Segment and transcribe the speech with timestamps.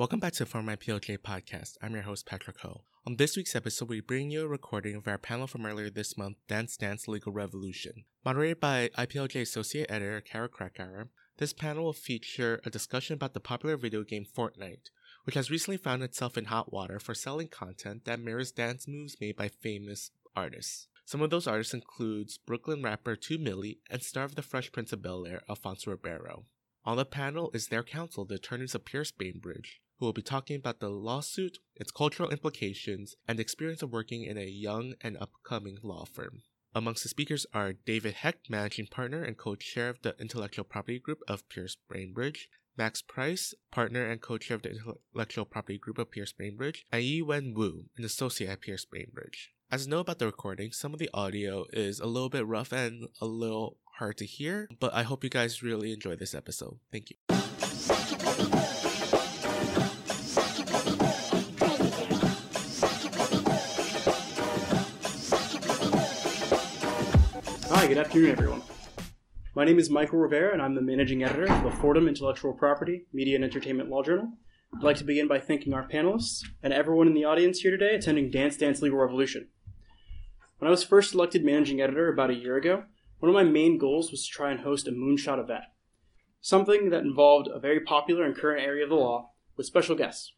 [0.00, 1.76] Welcome back to Fordham IPLJ podcast.
[1.82, 2.84] I'm your host, Patrick Ho.
[3.06, 6.16] On this week's episode, we bring you a recording of our panel from earlier this
[6.16, 8.06] month, Dance Dance Legal Revolution.
[8.24, 13.40] Moderated by IPLJ Associate Editor Kara Krakauer, this panel will feature a discussion about the
[13.40, 14.88] popular video game Fortnite,
[15.24, 19.18] which has recently found itself in hot water for selling content that mirrors dance moves
[19.20, 20.86] made by famous artists.
[21.04, 24.94] Some of those artists includes Brooklyn rapper 2 Milly and star of The Fresh Prince
[24.94, 26.46] of Bel-Air, Alfonso Ribeiro.
[26.86, 30.56] On the panel is their counsel, the attorneys of Pierce Bainbridge, who will be talking
[30.56, 35.16] about the lawsuit, its cultural implications, and the experience of working in a young and
[35.18, 36.40] upcoming law firm.
[36.74, 41.18] Amongst the speakers are David Hecht, managing partner and co-chair of the intellectual property group
[41.28, 46.32] of Pierce Bainbridge, Max Price, partner and co-chair of the intellectual property group of Pierce
[46.32, 49.52] Bainbridge, and Yi Wen Wu, an associate at Pierce Bainbridge.
[49.70, 52.72] As a note about the recording, some of the audio is a little bit rough
[52.72, 56.78] and a little hard to hear, but I hope you guys really enjoy this episode.
[56.90, 58.59] Thank you.
[67.90, 68.62] Good afternoon, everyone.
[69.56, 73.06] My name is Michael Rivera, and I'm the managing editor of the Fordham Intellectual Property,
[73.12, 74.28] Media, and Entertainment Law Journal.
[74.76, 77.96] I'd like to begin by thanking our panelists and everyone in the audience here today
[77.96, 79.48] attending Dance Dance Legal Revolution.
[80.58, 82.84] When I was first elected managing editor about a year ago,
[83.18, 85.64] one of my main goals was to try and host a moonshot event,
[86.40, 90.32] something that involved a very popular and current area of the law with special guests.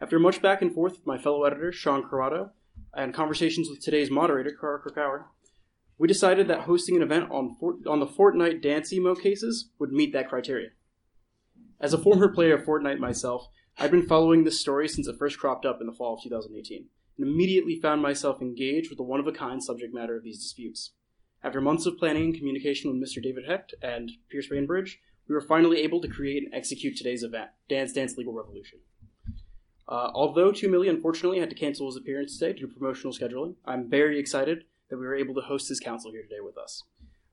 [0.00, 2.50] After much back and forth with my fellow editor, Sean Corrado,
[2.92, 5.26] and conversations with today's moderator, Kara Krakauer,
[5.98, 9.92] we decided that hosting an event on, Fort- on the Fortnite dance emote cases would
[9.92, 10.70] meet that criteria.
[11.80, 15.38] As a former player of Fortnite myself, I've been following this story since it first
[15.38, 16.86] cropped up in the fall of 2018,
[17.18, 20.38] and immediately found myself engaged with the one of a kind subject matter of these
[20.38, 20.92] disputes.
[21.42, 23.22] After months of planning and communication with Mr.
[23.22, 27.50] David Hecht and Pierce Bainbridge, we were finally able to create and execute today's event,
[27.68, 28.80] Dance Dance Legal Revolution.
[29.86, 33.56] Uh, although 2 Milly unfortunately had to cancel his appearance today due to promotional scheduling,
[33.66, 36.82] I'm very excited that we were able to host his counsel here today with us.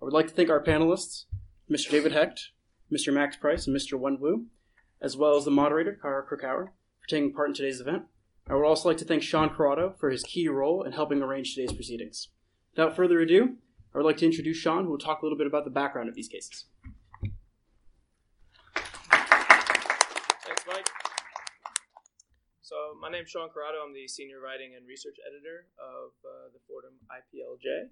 [0.01, 1.25] I would like to thank our panelists,
[1.69, 1.91] Mr.
[1.91, 2.49] David Hecht,
[2.91, 3.13] Mr.
[3.13, 3.99] Max Price, and Mr.
[3.99, 4.47] Wen Wu,
[5.01, 8.03] as well as the moderator, Kara Krakauer, for taking part in today's event.
[8.49, 11.53] I would also like to thank Sean Corrado for his key role in helping arrange
[11.53, 12.29] today's proceedings.
[12.75, 13.57] Without further ado,
[13.93, 16.09] I would like to introduce Sean, who will talk a little bit about the background
[16.09, 16.65] of these cases.
[20.43, 20.87] Thanks, Mike.
[23.01, 23.79] My name's Sean Corrado.
[23.83, 27.89] I'm the senior writing and research editor of uh, the Fordham IPLJ.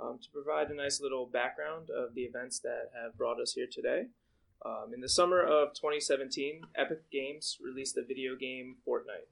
[0.00, 3.66] Um, to provide a nice little background of the events that have brought us here
[3.66, 4.04] today,
[4.64, 9.26] um, in the summer of 2017, Epic Games released the video game Fortnite.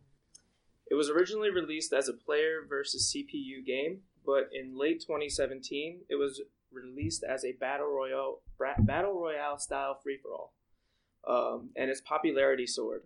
[0.90, 6.16] It was originally released as a player versus CPU game, but in late 2017, it
[6.16, 8.40] was released as a battle royale
[8.80, 10.54] battle royale style free for all,
[11.28, 13.02] um, and its popularity soared.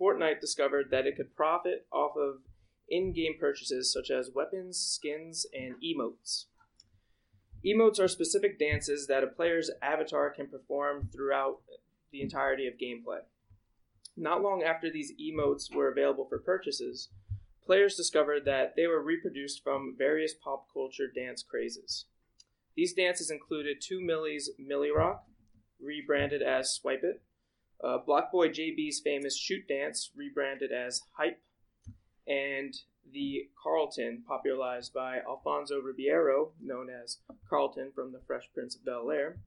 [0.00, 2.42] Fortnite discovered that it could profit off of
[2.88, 6.44] in-game purchases such as weapons, skins, and emotes.
[7.64, 11.60] Emotes are specific dances that a player's avatar can perform throughout
[12.12, 13.20] the entirety of gameplay.
[14.16, 17.08] Not long after these emotes were available for purchases,
[17.64, 22.06] players discovered that they were reproduced from various pop culture dance crazes.
[22.76, 25.24] These dances included 2 Milly's Milly Rock,
[25.80, 27.22] rebranded as Swipe It,
[27.82, 31.40] uh, BlocBoy JB's famous Shoot Dance, rebranded as Hype,
[32.26, 32.74] and
[33.12, 37.18] the Carlton, popularized by Alfonso Ribeiro, known as
[37.48, 39.38] Carlton from The Fresh Prince of Bel Air,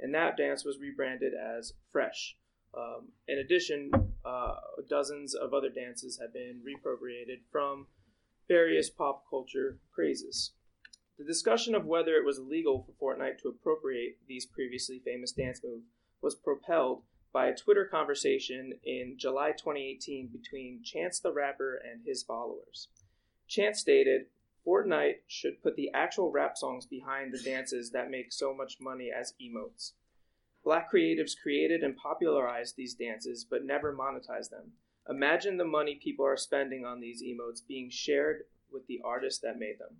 [0.00, 2.36] and that dance was rebranded as Fresh.
[2.76, 3.90] Um, in addition,
[4.24, 4.56] uh,
[4.88, 7.86] dozens of other dances have been reappropriated from
[8.48, 10.52] various pop culture crazes.
[11.18, 15.62] The discussion of whether it was illegal for Fortnite to appropriate these previously famous dance
[15.64, 15.86] moves
[16.20, 22.22] was propelled by a Twitter conversation in July 2018 between Chance the Rapper and his
[22.22, 22.88] followers.
[23.48, 24.26] Chance stated,
[24.66, 29.10] Fortnite should put the actual rap songs behind the dances that make so much money
[29.16, 29.92] as emotes.
[30.64, 34.72] Black creatives created and popularized these dances but never monetized them.
[35.08, 39.60] Imagine the money people are spending on these emotes being shared with the artists that
[39.60, 39.98] made them.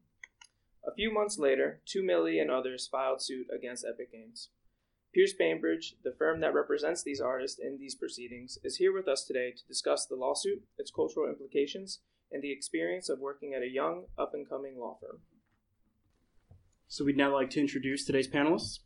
[0.85, 4.49] A few months later, 2 Milly and others filed suit against Epic Games.
[5.17, 9.25] Pierce Bainbridge, the firm that represents these artists in these proceedings, is here with us
[9.25, 13.73] today to discuss the lawsuit, its cultural implications, and the experience of working at a
[13.73, 15.21] young, up and coming law firm.
[16.87, 18.81] So we'd now like to introduce today's panelists.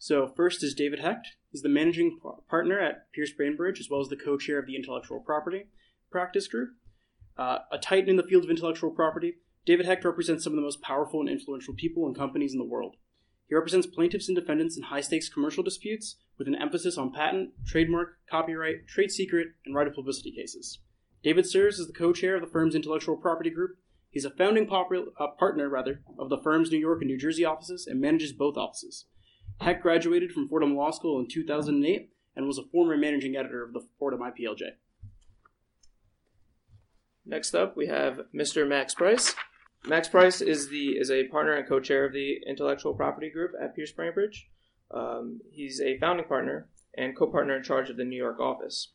[0.00, 1.28] So first is David Hecht.
[1.52, 2.18] He's the managing
[2.50, 5.66] partner at Pierce Bainbridge, as well as the co-chair of the intellectual property
[6.10, 6.70] practice group.
[7.38, 10.62] Uh, a titan in the field of intellectual property, David Hecht represents some of the
[10.62, 12.96] most powerful and influential people and companies in the world.
[13.52, 17.50] He represents plaintiffs and defendants in high stakes commercial disputes, with an emphasis on patent,
[17.66, 20.78] trademark, copyright, trade secret, and right of publicity cases.
[21.22, 23.72] David serves as the co-chair of the firm's intellectual property group.
[24.08, 27.86] He's a founding uh, partner, rather, of the firm's New York and New Jersey offices
[27.86, 29.04] and manages both offices.
[29.60, 33.74] Hecht graduated from Fordham Law School in 2008 and was a former managing editor of
[33.74, 34.62] the Fordham IPLJ.
[37.26, 38.66] Next up, we have Mr.
[38.66, 39.34] Max Price.
[39.84, 43.74] Max Price is the is a partner and co-chair of the intellectual property group at
[43.74, 44.48] Pierce Bainbridge.
[44.92, 48.92] Um, he's a founding partner and co-partner in charge of the New York office.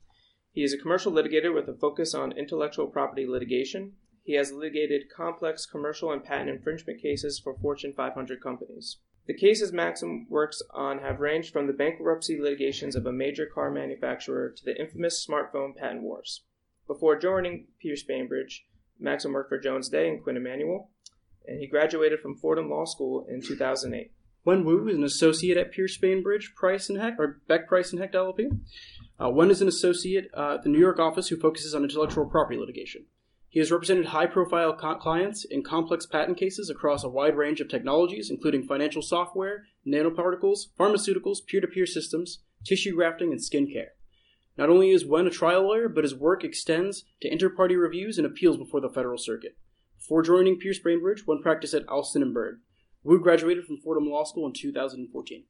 [0.53, 3.93] He is a commercial litigator with a focus on intellectual property litigation.
[4.23, 8.97] He has litigated complex commercial and patent infringement cases for Fortune 500 companies.
[9.25, 13.69] The cases Maxim works on have ranged from the bankruptcy litigations of a major car
[13.69, 16.43] manufacturer to the infamous smartphone patent wars.
[16.87, 18.65] Before joining Pierce Bainbridge,
[18.99, 20.89] Maxim worked for Jones Day and Quinn Emanuel,
[21.45, 24.11] and he graduated from Fordham Law School in 2008.
[24.45, 27.99] Wen Wu is an associate at Pierce Bainbridge, Price and Hecht, or Beck Price and
[27.99, 28.47] Hecht LLP.
[29.19, 32.25] Uh, Wen is an associate uh, at the New York office who focuses on intellectual
[32.25, 33.05] property litigation.
[33.49, 37.67] He has represented high-profile co- clients in complex patent cases across a wide range of
[37.67, 43.87] technologies, including financial software, nanoparticles, pharmaceuticals, peer-to-peer systems, tissue grafting, and skincare.
[44.57, 48.17] Not only is Wen a trial lawyer, but his work extends to inter partes reviews
[48.17, 49.57] and appeals before the federal circuit.
[49.97, 52.61] Before joining Pierce Bainbridge, Wen practiced at Alston and Bird.
[53.03, 55.43] Wu graduated from Fordham Law School in 2014.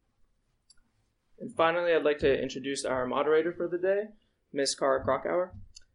[1.40, 4.06] And finally, I'd like to introduce our moderator for the day,
[4.54, 4.76] Ms.
[4.76, 5.54] Cara Krakauer.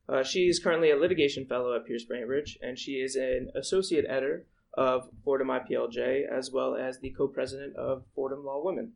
[0.09, 4.07] Uh, she is currently a litigation fellow at Pierce Bainbridge, and she is an associate
[4.09, 8.93] editor of Fordham IPLJ, as well as the co-president of Fordham Law Women.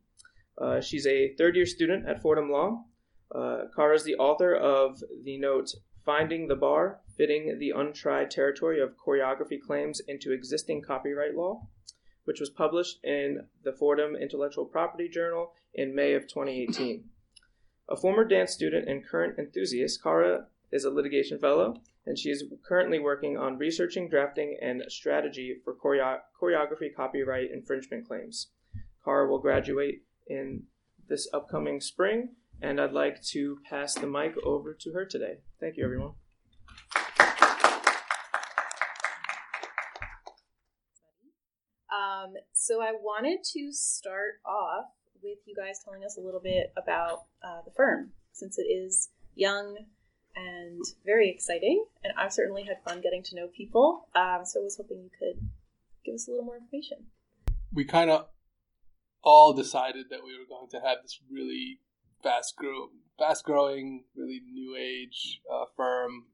[0.59, 2.85] Uh, she's a third-year student at Fordham Law.
[3.33, 5.73] Uh, Cara is the author of the note
[6.05, 11.67] "Finding the Bar: Fitting the Untried Territory of Choreography Claims into Existing Copyright Law,"
[12.23, 17.09] which was published in the Fordham Intellectual Property Journal in May of 2018.
[17.89, 22.43] A former dance student and current enthusiast, Kara is a litigation fellow, and she is
[22.65, 28.47] currently working on researching, drafting, and strategy for choreo- choreography copyright infringement claims.
[29.03, 30.63] Kara will graduate in
[31.07, 35.37] this upcoming spring, and I'd like to pass the mic over to her today.
[35.59, 36.13] Thank you, everyone.
[41.91, 44.85] Um, so I wanted to start off
[45.23, 49.09] with you guys telling us a little bit about uh, the firm, since it is
[49.35, 49.77] young
[50.35, 54.07] and very exciting, and I've certainly had fun getting to know people.
[54.15, 55.41] Um, so I was hoping you could
[56.05, 57.07] give us a little more information.
[57.73, 58.27] we kind of
[59.23, 61.79] all decided that we were going to have this really
[62.23, 66.25] fast grow, fast growing, really new age uh, firm.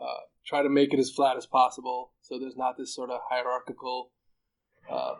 [0.00, 3.20] Uh, try to make it as flat as possible, so there's not this sort of
[3.28, 4.10] hierarchical
[4.90, 5.14] uh,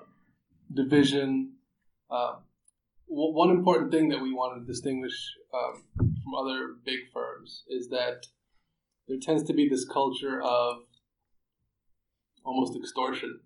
[0.73, 1.53] division.
[2.11, 2.45] Um,
[3.09, 7.89] w- one important thing that we want to distinguish um, from other big firms is
[7.91, 8.27] that
[9.07, 10.79] there tends to be this culture of
[12.45, 13.41] almost extortion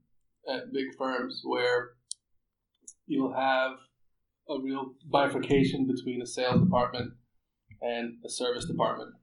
[0.49, 1.91] at big firms where
[3.07, 3.73] you'll have
[4.49, 7.13] a real bifurcation between a sales department
[7.81, 9.15] and a service department.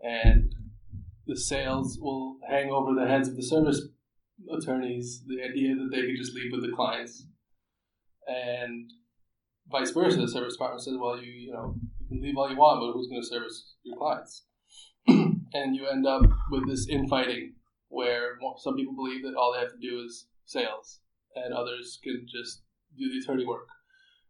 [0.00, 0.54] And
[1.26, 3.82] the sales will hang over the heads of the service
[4.50, 7.26] attorneys the idea that they could just leave with the clients.
[8.26, 8.90] And
[9.70, 12.56] vice versa, the service department says, well, you, you know, you can leave all you
[12.56, 14.44] want, but who's going to service your clients?
[15.06, 17.54] and you end up with this infighting
[17.88, 21.00] where some people believe that all they have to do is sales
[21.34, 22.62] and others can just
[22.96, 23.68] do the attorney work.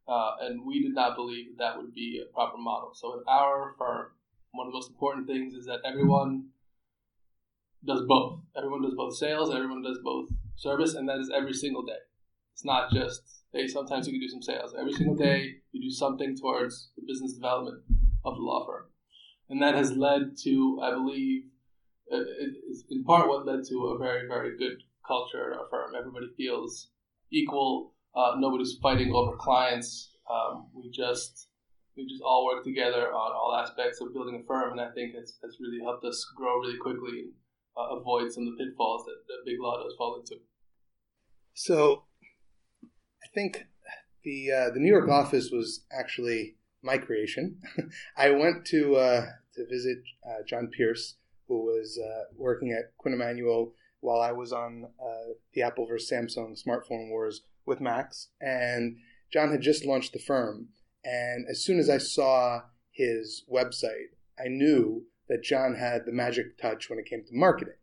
[0.08, 2.90] Uh, and we did not believe that, that would be a proper model.
[2.94, 4.06] So, in our firm,
[4.52, 6.48] one of the most important things is that everyone
[7.84, 8.40] does both.
[8.56, 12.02] Everyone does both sales, everyone does both service, and that is every single day.
[12.52, 14.74] It's not just, hey, sometimes you can do some sales.
[14.78, 17.82] Every single day, you do something towards the business development
[18.24, 18.84] of the law firm.
[19.48, 21.44] And that has led to, I believe,
[22.12, 22.18] uh,
[22.68, 25.92] it's in part what led to a very, very good culture at our firm.
[25.98, 26.88] Everybody feels
[27.30, 27.94] equal.
[28.14, 30.10] Uh, nobody's fighting over clients.
[30.30, 31.48] Um, we just
[31.96, 35.14] we just all work together on all aspects of building a firm, and I think
[35.14, 37.32] it's, it's really helped us grow really quickly and
[37.76, 40.36] uh, avoid some of the pitfalls that, that big does fall into.
[41.54, 42.04] So,
[43.22, 43.66] I think
[44.24, 47.60] the uh, the New York office was actually my creation.
[48.16, 51.16] I went to uh, to visit uh, John Pierce,
[51.48, 56.10] who was uh, working at Quinn Emanuel while I was on uh, the Apple versus
[56.10, 58.96] Samsung smartphone wars with Max, and
[59.32, 60.68] John had just launched the firm.
[61.04, 66.58] And as soon as I saw his website, I knew that John had the magic
[66.58, 67.74] touch when it came to marketing.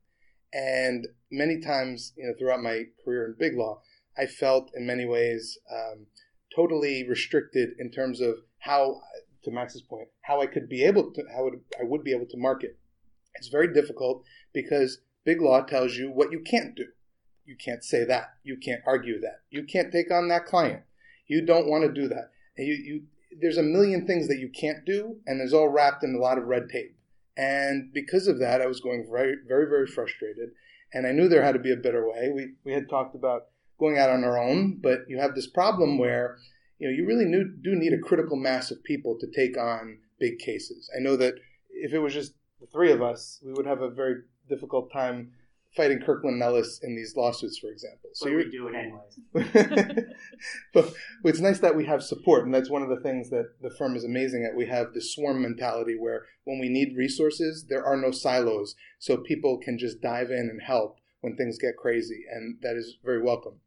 [0.53, 3.81] And many times, you know, throughout my career in big law,
[4.17, 6.07] I felt in many ways um,
[6.55, 9.01] totally restricted in terms of how
[9.43, 12.38] to Max's point, how I could be able to, how I would be able to
[12.38, 12.77] market.
[13.36, 16.88] It's very difficult because big law tells you what you can't do.
[17.49, 18.35] You can't say that.
[18.43, 19.41] You can't argue that.
[19.49, 20.83] You can't take on that client.
[21.25, 22.29] You don't want to do that.
[22.55, 23.01] And you, you,
[23.41, 26.37] there's a million things that you can't do, and there's all wrapped in a lot
[26.37, 26.95] of red tape.
[27.35, 30.49] And because of that, I was going very, very, very frustrated.
[30.93, 32.29] And I knew there had to be a better way.
[32.31, 33.47] We, we had talked about
[33.79, 36.37] going out on our own, but you have this problem where
[36.77, 39.97] you know you really knew, do need a critical mass of people to take on
[40.19, 40.87] big cases.
[40.95, 41.33] I know that
[41.71, 45.31] if it was just the three of us, we would have a very difficult time
[45.75, 48.09] fighting Kirkland Ellis in these lawsuits, for example.
[48.13, 50.05] So we do it anyways.
[50.73, 53.69] but it's nice that we have support, and that's one of the things that the
[53.69, 54.57] firm is amazing at.
[54.57, 59.17] We have the swarm mentality where when we need resources, there are no silos, so
[59.17, 63.21] people can just dive in and help when things get crazy, and that is very
[63.21, 63.59] welcome.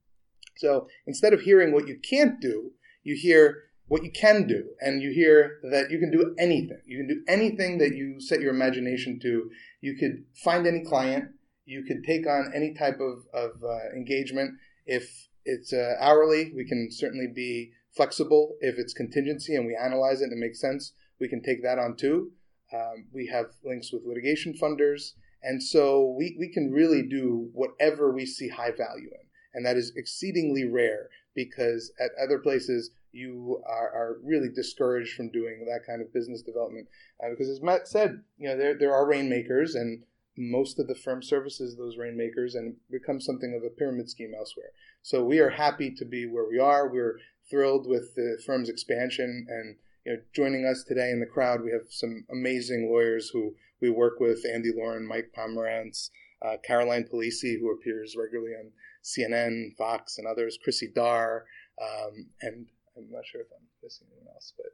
[0.57, 5.03] So instead of hearing what you can't do, you hear what you can do, and
[5.03, 6.81] you hear that you can do anything.
[6.87, 9.51] You can do anything that you set your imagination to.
[9.81, 11.27] You could find any client
[11.65, 14.55] you can take on any type of, of uh, engagement.
[14.87, 18.57] If it's uh, hourly, we can certainly be flexible.
[18.61, 21.79] If it's contingency and we analyze it and it makes sense, we can take that
[21.79, 22.33] on too.
[22.75, 25.13] Um, we have links with litigation funders.
[25.43, 29.27] And so we, we can really do whatever we see high value in.
[29.55, 35.31] And that is exceedingly rare because at other places, you are, are really discouraged from
[35.31, 36.89] doing that kind of business development.
[37.23, 40.03] Uh, because as Matt said, you know, there, there are rainmakers and
[40.37, 44.71] most of the firm services those rainmakers and becomes something of a pyramid scheme elsewhere.
[45.03, 46.89] So we are happy to be where we are.
[46.89, 47.19] We're
[47.51, 51.71] thrilled with the firm's expansion and you know, joining us today in the crowd, we
[51.71, 56.11] have some amazing lawyers who we work with: Andy Lauren, Mike Pomerantz,
[56.45, 58.73] uh, Caroline Polisi, who appears regularly on
[59.05, 60.59] CNN, Fox, and others.
[60.63, 61.45] Chrissy Dar,
[61.81, 64.67] um, and I'm not sure if I'm missing anyone else, but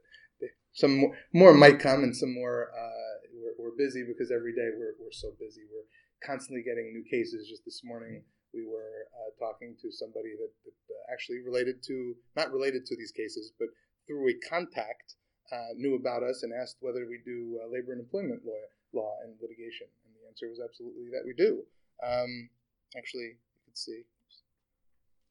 [0.73, 3.28] some more, might come and some more uh,
[3.59, 5.61] we're, busy because every day we're, we're so busy.
[5.67, 5.87] We're
[6.25, 7.47] constantly getting new cases.
[7.47, 8.23] Just this morning
[8.53, 12.95] we were uh, talking to somebody that, that uh, actually related to not related to
[12.97, 13.69] these cases but
[14.07, 15.15] through a contact
[15.51, 19.13] uh, knew about us and asked whether we do uh, labor and employment law, law
[19.23, 19.85] and litigation.
[20.05, 21.61] And the answer was absolutely that we do.
[22.01, 22.49] Um,
[22.97, 24.01] actually you can see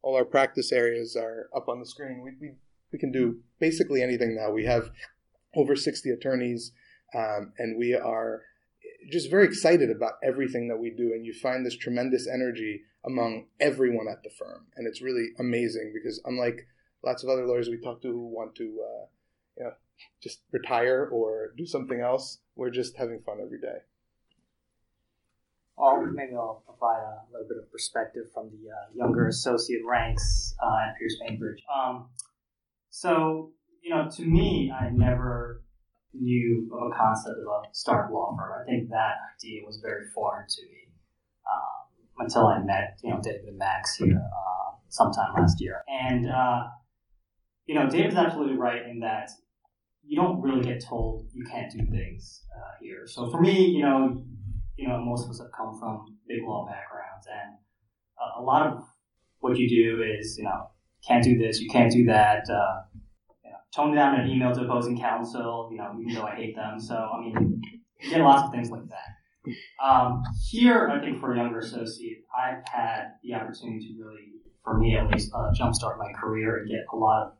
[0.02, 2.22] all our practice areas are up on the screen.
[2.22, 2.54] We, we
[2.92, 4.50] we can do basically anything now.
[4.50, 4.90] We have
[5.54, 6.72] over 60 attorneys,
[7.14, 8.42] um, and we are
[9.10, 11.12] just very excited about everything that we do.
[11.14, 15.92] And you find this tremendous energy among everyone at the firm, and it's really amazing
[15.94, 16.66] because unlike
[17.04, 19.06] lots of other lawyers we talk to who want to, uh,
[19.56, 19.72] you know,
[20.22, 23.78] just retire or do something else, we're just having fun every day.
[25.76, 30.54] Well, maybe I'll provide a little bit of perspective from the uh, younger associate ranks
[30.60, 31.62] uh, at Pierce Bainbridge.
[31.72, 32.08] Um,
[32.90, 35.57] so, you know, to me, I never
[36.14, 38.52] knew of a concept of a start law firm.
[38.60, 40.92] I think that idea was very foreign to me
[41.50, 45.82] um, until I met, you know, David and Max here uh, sometime last year.
[45.88, 46.64] And, uh,
[47.66, 49.30] you know, David's absolutely right in that
[50.08, 53.06] you don't really get told you can't do things uh, here.
[53.06, 54.24] So for me, you know,
[54.76, 57.58] you know, most of us have come from big law backgrounds, and
[58.38, 58.84] a lot of
[59.40, 60.70] what you do is, you know,
[61.06, 62.48] can't do this, you can't do that.
[62.48, 62.82] Uh,
[63.74, 66.80] tone down an email to opposing counsel, you know, even though I hate them.
[66.80, 67.62] So, I mean,
[68.00, 69.54] you get lots of things like that.
[69.82, 74.32] Um, here, I think for a younger associate, I've had the opportunity to really,
[74.62, 77.32] for me at least, uh, jumpstart my career and get a lot of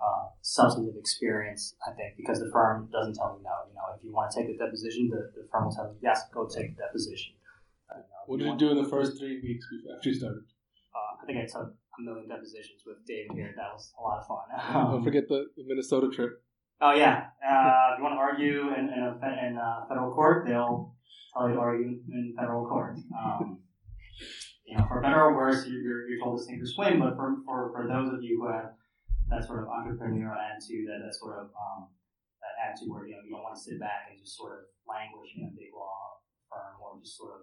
[0.00, 3.50] uh, substantive experience, I think, because the firm doesn't tell you no.
[3.68, 5.96] You know, if you want to take a deposition, the, the firm will tell you,
[6.02, 7.34] yes, go take the deposition.
[7.90, 10.44] Uh, you know, what did you do in the first three weeks after you started?
[10.94, 13.54] Uh, I think I took a million depositions with David here.
[13.56, 14.90] That was a lot of fun.
[14.92, 16.42] Don't forget the, the Minnesota trip.
[16.82, 19.14] Oh yeah, uh, if you want to argue in, in, a,
[19.46, 20.94] in a federal court, they'll
[21.32, 22.98] tell you to argue in federal court.
[23.14, 23.62] Um,
[24.66, 26.98] you know, for better or worse, you're, you're told to sink or swim.
[26.98, 28.74] But for, for, for those of you who have
[29.30, 31.86] that sort of entrepreneurial attitude, that, that sort of um,
[32.42, 34.66] that attitude where you know you don't want to sit back and just sort of
[34.82, 36.18] languish in a big law
[36.50, 37.40] firm or just sort of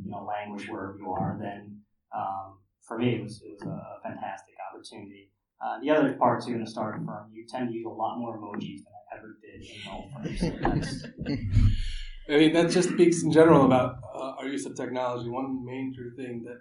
[0.00, 1.84] you know languish wherever you are, then
[2.16, 5.30] um, for me, it was, it was a fantastic opportunity.
[5.64, 8.18] Uh, the other part too in a startup firm, you tend to use a lot
[8.18, 11.06] more emojis than I ever did in all firms.
[12.28, 15.28] I mean, that just speaks in general about uh, our use of technology.
[15.28, 16.58] One major thing that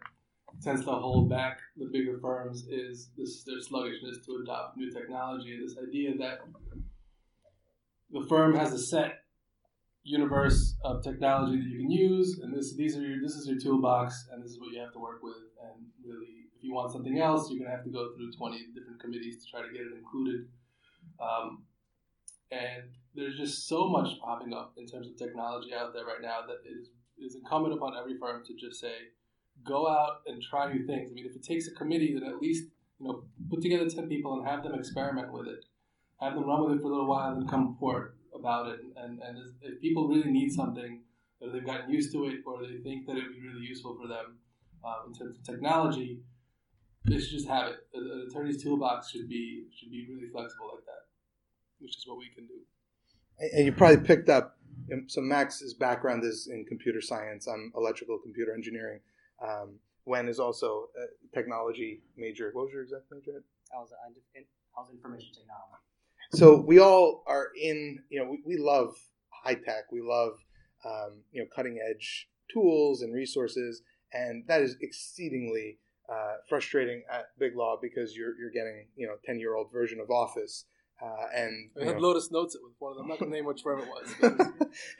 [0.63, 5.57] tends to hold back the bigger firms is this their sluggishness to adopt new technology.
[5.59, 6.41] This idea that
[8.12, 9.24] the firm has a set
[10.03, 13.59] universe of technology that you can use, and this these are your this is your
[13.59, 15.49] toolbox, and this is what you have to work with.
[16.69, 19.63] You want something else, you're gonna have to go through 20 different committees to try
[19.63, 20.45] to get it included.
[21.19, 21.63] Um,
[22.51, 26.41] and there's just so much popping up in terms of technology out there right now
[26.45, 28.93] that it is, it is incumbent upon every firm to just say,
[29.65, 31.09] go out and try new things.
[31.09, 32.65] I mean, if it takes a committee, then at least
[32.99, 35.65] you know put together ten people and have them experiment with it,
[36.21, 38.79] have them run with it for a little while, and come report about it.
[38.95, 41.01] And and if people really need something,
[41.41, 43.97] or they've gotten used to it, or they think that it would be really useful
[43.99, 44.38] for them
[44.85, 46.19] um, in terms of technology,
[47.06, 47.88] they should just have it.
[47.94, 51.08] An attorney's toolbox should be should be really flexible like that,
[51.79, 52.60] which is what we can do.
[53.53, 54.56] And you probably picked up.
[55.08, 57.48] So Max's background is in computer science.
[57.48, 59.00] I'm electrical computer engineering.
[59.41, 62.50] Um, Wen is also a technology major.
[62.53, 63.44] What was your exact major?
[63.74, 65.84] I was, I was information technology.
[66.34, 68.00] So we all are in.
[68.10, 68.96] You know, we, we love
[69.29, 69.91] high tech.
[69.91, 70.34] We love
[70.86, 73.82] um, you know cutting edge tools and resources,
[74.13, 75.77] and that is exceedingly
[76.12, 80.00] uh, frustrating at Big Law because you're you're getting you know ten year old version
[80.00, 80.66] of Office.
[81.01, 83.06] Uh, and we had know, Lotus Notes it with one of them.
[83.06, 84.44] I'm not going to name which firm it was.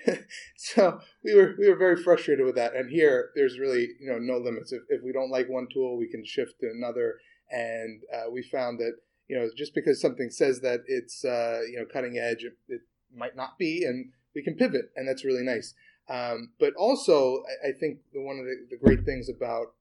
[0.56, 2.74] so we were we were very frustrated with that.
[2.74, 4.72] And here, there's really you know no limits.
[4.72, 7.16] If, if we don't like one tool, we can shift to another.
[7.51, 8.94] And uh, we found that
[9.28, 12.82] you know just because something says that it's uh, you know cutting edge, it, it,
[13.13, 15.74] might not be, and we can pivot, and that's really nice.
[16.10, 19.74] Um, but also, I, I think the, one of the, the, great things about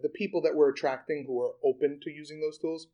[0.00, 2.88] the people that we're attracting who are open to using those tools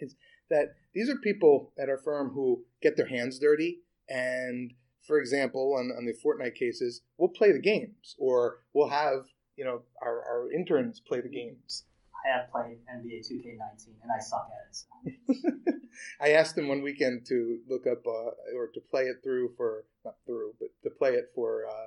[0.00, 0.16] is
[0.50, 4.72] that these are people at our firm who get their hands dirty and
[5.06, 9.64] for example on, on the Fortnite cases we'll play the games or we'll have you
[9.64, 11.84] know our, our interns play the games
[12.24, 15.72] i have played nba 2k19 and i suck at it so.
[16.20, 19.84] i asked him one weekend to look up uh, or to play it through for
[20.04, 21.86] not through but to play it for uh,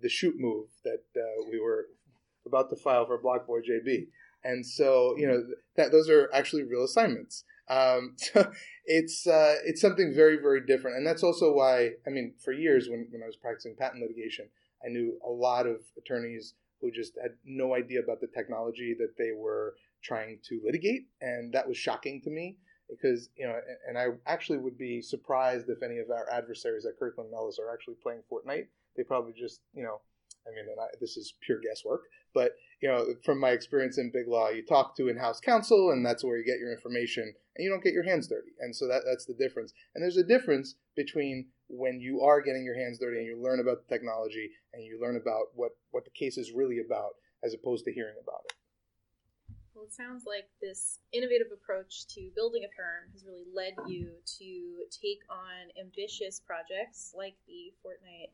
[0.00, 1.86] the shoot move that uh, we were
[2.46, 4.06] about to file for blocboy jb
[4.46, 5.42] and so you know
[5.76, 7.44] that those are actually real assignments.
[7.68, 8.50] Um, so
[8.84, 12.88] it's uh, it's something very very different, and that's also why I mean, for years
[12.88, 14.46] when, when I was practicing patent litigation,
[14.84, 19.16] I knew a lot of attorneys who just had no idea about the technology that
[19.18, 22.56] they were trying to litigate, and that was shocking to me
[22.88, 26.98] because you know, and I actually would be surprised if any of our adversaries at
[26.98, 28.68] Kirkland Ellis are actually playing Fortnite.
[28.96, 30.00] They probably just you know
[30.46, 32.02] I mean, I, this is pure guesswork,
[32.34, 36.04] but you know, from my experience in big law, you talk to in-house counsel, and
[36.04, 38.52] that's where you get your information, and you don't get your hands dirty.
[38.60, 39.72] And so that that's the difference.
[39.94, 43.60] And there's a difference between when you are getting your hands dirty and you learn
[43.60, 47.54] about the technology and you learn about what what the case is really about, as
[47.54, 48.52] opposed to hearing about it.
[49.74, 54.12] Well, it sounds like this innovative approach to building a firm has really led you
[54.38, 58.32] to take on ambitious projects like the Fortnite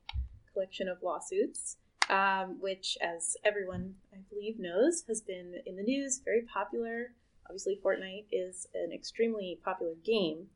[0.53, 1.79] collection of lawsuits
[2.13, 7.15] um, which, as everyone I believe knows, has been in the news, very popular.
[7.47, 10.47] Obviously, Fortnite is an extremely popular game.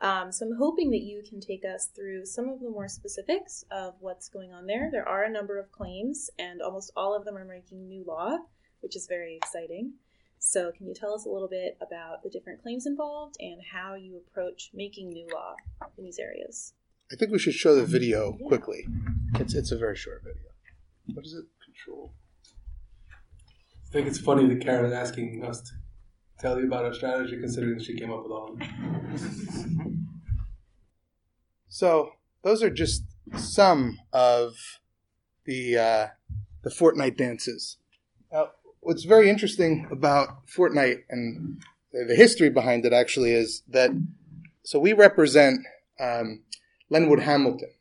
[0.00, 3.64] Um, so I'm hoping that you can take us through some of the more specifics
[3.70, 4.88] of what's going on there.
[4.90, 8.38] There are a number of claims, and almost all of them are making new law,
[8.80, 9.92] which is very exciting.
[10.38, 13.94] So, can you tell us a little bit about the different claims involved and how
[13.94, 15.54] you approach making new law
[15.98, 16.72] in these areas?
[17.12, 18.48] I think we should show the video yeah.
[18.48, 18.86] quickly.
[19.34, 20.53] It's, it's a very short video.
[21.12, 21.44] What is it?
[21.64, 22.12] Control.
[23.10, 25.72] I think it's funny that Karen is asking us to
[26.38, 28.68] tell you about our strategy, considering she came up with all of it.
[31.68, 32.12] So
[32.42, 33.04] those are just
[33.36, 34.54] some of
[35.44, 36.06] the uh,
[36.62, 37.76] the Fortnite dances.
[38.32, 41.62] Now, what's very interesting about Fortnite and
[41.92, 43.90] the history behind it actually is that
[44.64, 45.60] so we represent
[46.00, 46.42] um,
[46.90, 47.72] Lenwood Hamilton,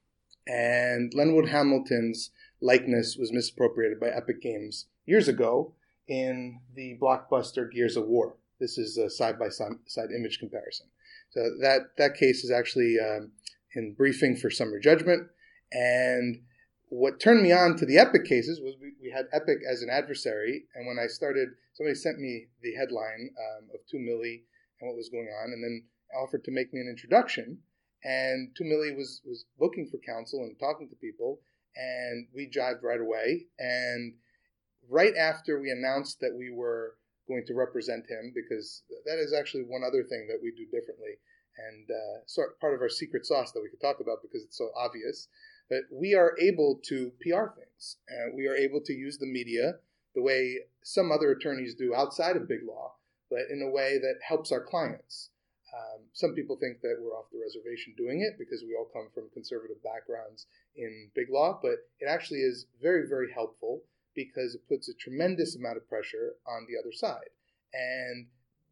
[0.46, 2.30] and Lenwood Hamilton's
[2.64, 5.74] likeness was misappropriated by Epic Games years ago
[6.08, 8.36] in the blockbuster Gears of War.
[8.60, 10.88] This is a side by side image comparison.
[11.32, 13.32] So that that case is actually um,
[13.76, 15.28] in briefing for summary judgment.
[15.72, 16.44] And
[16.90, 19.90] what turned me on to the Epic cases was we, we had Epic as an
[19.90, 20.66] adversary.
[20.76, 24.44] And when I started, somebody sent me the headline um, of 2 Milly
[24.80, 25.84] and what was going on, and then
[26.16, 27.58] offered to make me an introduction.
[28.04, 31.40] And 2 Milly was was looking for counsel and talking to people
[31.76, 33.48] and we jived right away.
[33.60, 34.14] And
[34.90, 36.96] right after we announced that we were
[37.28, 41.18] going to represent him, because that is actually one other thing that we do differently,
[41.58, 44.58] and uh, sort part of our secret sauce that we could talk about because it's
[44.58, 45.28] so obvious.
[45.70, 49.76] But we are able to PR things, and we are able to use the media
[50.16, 52.94] the way some other attorneys do outside of big law,
[53.30, 55.30] but in a way that helps our clients.
[55.74, 59.10] Um, some people think that we're off the reservation doing it because we all come
[59.14, 63.82] from conservative backgrounds in big law, but it actually is very, very helpful
[64.16, 67.34] because it puts a tremendous amount of pressure on the other side.
[67.74, 68.28] And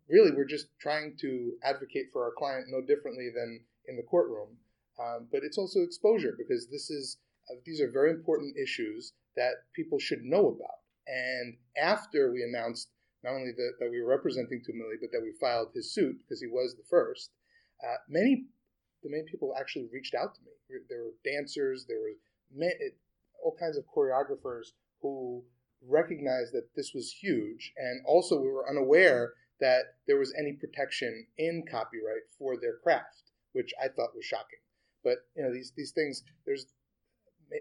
[0.07, 4.57] really, we're just trying to advocate for our client no differently than in the courtroom.
[4.99, 7.17] um, but it's also exposure because this is
[7.49, 10.79] uh, these are very important issues that people should know about.
[11.07, 12.89] And after we announced
[13.23, 16.17] not only that, that we were representing 2 Milly, but that we filed his suit
[16.21, 17.31] because he was the first,
[17.83, 18.45] uh, many
[19.03, 20.79] the many people actually reached out to me.
[20.87, 22.13] There were dancers, there were
[22.53, 22.93] many,
[23.43, 25.43] all kinds of choreographers who
[25.81, 31.27] recognized that this was huge, and also we were unaware that there was any protection
[31.37, 34.61] in copyright for their craft, which I thought was shocking.
[35.03, 36.23] But you know these these things.
[36.45, 36.67] There's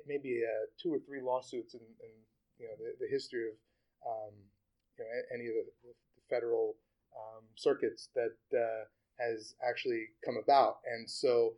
[0.07, 2.15] maybe uh, two or three lawsuits in, in
[2.59, 3.57] you know the, the history of
[4.07, 4.35] um,
[5.01, 6.77] you know any of the, the federal
[7.17, 8.85] um, circuits that uh,
[9.19, 11.55] has actually come about, and so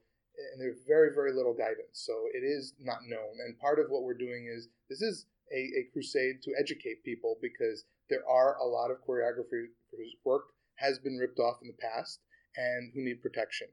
[0.52, 1.98] and there's very very little guidance.
[2.06, 5.80] So it is not known, and part of what we're doing is this is a,
[5.80, 10.44] a crusade to educate people because there are a lot of choreographers whose work
[10.76, 12.20] has been ripped off in the past
[12.56, 13.68] and who need protection.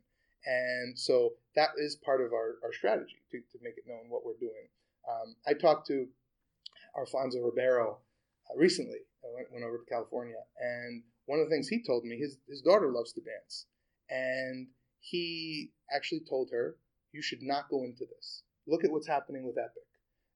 [0.46, 4.26] And so that is part of our, our strategy to, to make it known what
[4.26, 4.70] we're doing.
[5.10, 6.08] Um, I talked to
[6.98, 7.98] Alfonso Ribeiro
[8.50, 9.00] uh, recently.
[9.24, 12.38] I went, went, over to California, and one of the things he told me, his,
[12.48, 13.66] his daughter loves to dance.
[14.10, 14.68] And
[15.00, 16.78] he actually told her,
[17.12, 18.44] You should not go into this.
[18.68, 19.86] Look at what's happening with Epic.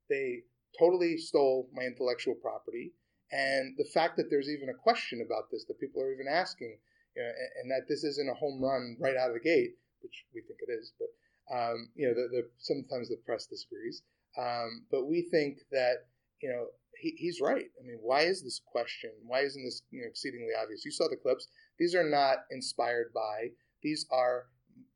[0.10, 0.44] They
[0.78, 2.94] totally stole my intellectual property.
[3.32, 6.78] And the fact that there's even a question about this, that people are even asking,
[7.16, 9.74] you know, and, and, that this isn't a home run right out of the gate,
[10.02, 11.10] which we think it is, but
[11.52, 14.04] um, you know, the, the, sometimes the press disagrees.
[14.38, 16.08] Um, but we think that
[16.44, 16.66] you know
[17.00, 17.66] he, he's right.
[17.80, 19.12] I mean, why is this question?
[19.26, 20.86] Why isn't this you know, exceedingly obvious?
[20.86, 21.48] You saw the clips.
[21.80, 23.52] These are not inspired by.
[23.82, 24.48] These are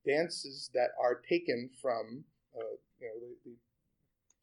[0.06, 2.24] dances that are taken from
[2.56, 3.52] uh, you know the,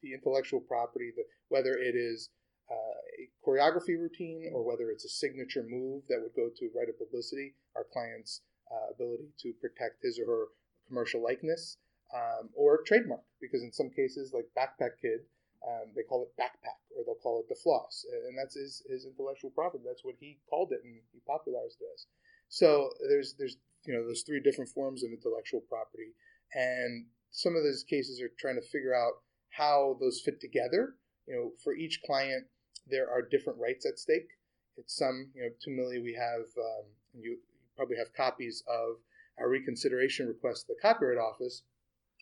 [0.03, 2.29] the, intellectual property, the, whether it is
[2.71, 6.89] uh, a choreography routine or whether it's a signature move that would go to right
[6.89, 10.45] of publicity, our client's uh, ability to protect his or her
[10.87, 11.79] commercial likeness,
[12.15, 15.21] um, or trademark, because in some cases, like Backpack Kid,
[15.67, 18.05] um, they call it backpack or they'll call it the floss.
[18.29, 19.85] And that's his, his intellectual property.
[19.87, 22.07] That's what he called it and he popularized it as.
[22.49, 26.13] So there's, there's, you know, there's three different forms of intellectual property.
[26.53, 30.95] And some of those cases are trying to figure out how those fit together.
[31.27, 32.45] You know, for each client,
[32.87, 34.29] there are different rights at stake.
[34.77, 37.39] It's some, you know, 2 Milly we have, um, you
[37.77, 38.97] probably have copies of
[39.39, 41.63] our reconsideration request to the Copyright Office.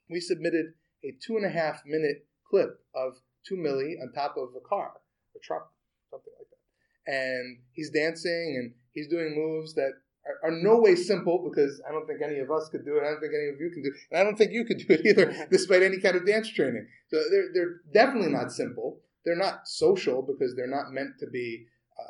[0.09, 0.75] We submitted
[1.05, 4.93] a two and a half minute clip of 2 Milly on top of a car,
[5.37, 5.71] a truck,
[6.11, 7.13] something like that.
[7.13, 9.93] And he's dancing and he's doing moves that
[10.27, 13.03] are, are, no way simple because I don't think any of us could do it.
[13.03, 13.95] I don't think any of you can do it.
[14.11, 16.87] And I don't think you could do it either, despite any kind of dance training.
[17.09, 19.01] So they're, they're definitely not simple.
[19.25, 21.67] They're not social because they're not meant to be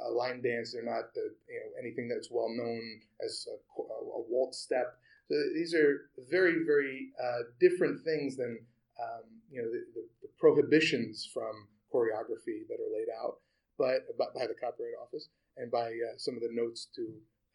[0.07, 0.73] a line dance.
[0.73, 4.99] They're not the, you know, anything that's well known as a, a waltz step.
[5.29, 8.59] So these are very, very uh, different things than
[9.01, 13.37] um, you know the, the, prohibitions from choreography that are laid out,
[13.79, 17.03] but, but by the Copyright Office and by uh, some of the notes to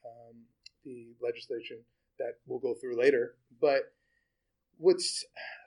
[0.06, 0.36] um,
[0.86, 1.84] the legislation
[2.18, 3.36] that we'll go through later.
[3.60, 3.92] But
[4.78, 5.26] what's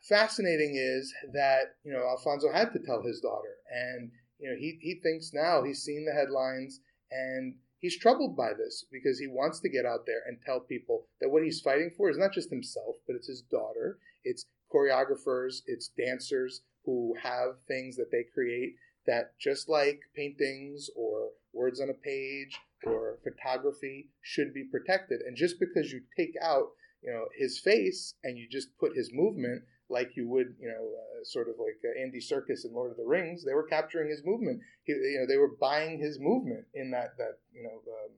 [0.09, 4.79] fascinating is that you know Alfonso had to tell his daughter, and you know he
[4.81, 6.81] he thinks now he's seen the headlines
[7.11, 11.07] and he's troubled by this because he wants to get out there and tell people
[11.21, 15.63] that what he's fighting for is not just himself, but it's his daughter, it's choreographers,
[15.67, 18.75] it's dancers who have things that they create
[19.07, 25.21] that just like paintings or words on a page or photography should be protected.
[25.21, 26.71] And just because you take out,
[27.03, 30.91] you know, his face and you just put his movement like you would, you know,
[30.99, 34.11] uh, sort of like uh, Andy Serkis in Lord of the Rings, they were capturing
[34.11, 34.61] his movement.
[34.83, 38.11] He, you know, they were buying his movement in that that you know um,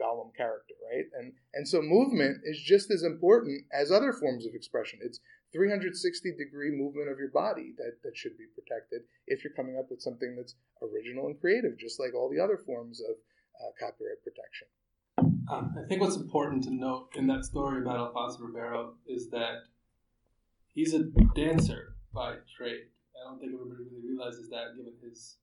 [0.00, 1.06] Gollum character, right?
[1.18, 4.98] And and so movement is just as important as other forms of expression.
[5.02, 5.20] It's
[5.54, 9.86] 360 degree movement of your body that, that should be protected if you're coming up
[9.88, 13.14] with something that's original and creative, just like all the other forms of
[13.62, 14.66] uh, copyright protection.
[15.48, 19.70] Um, I think what's important to note in that story about Alfonso Ribeiro is that
[20.74, 21.04] he's a
[21.36, 22.90] dancer by trade.
[23.14, 25.36] I don't think everybody really realizes that given his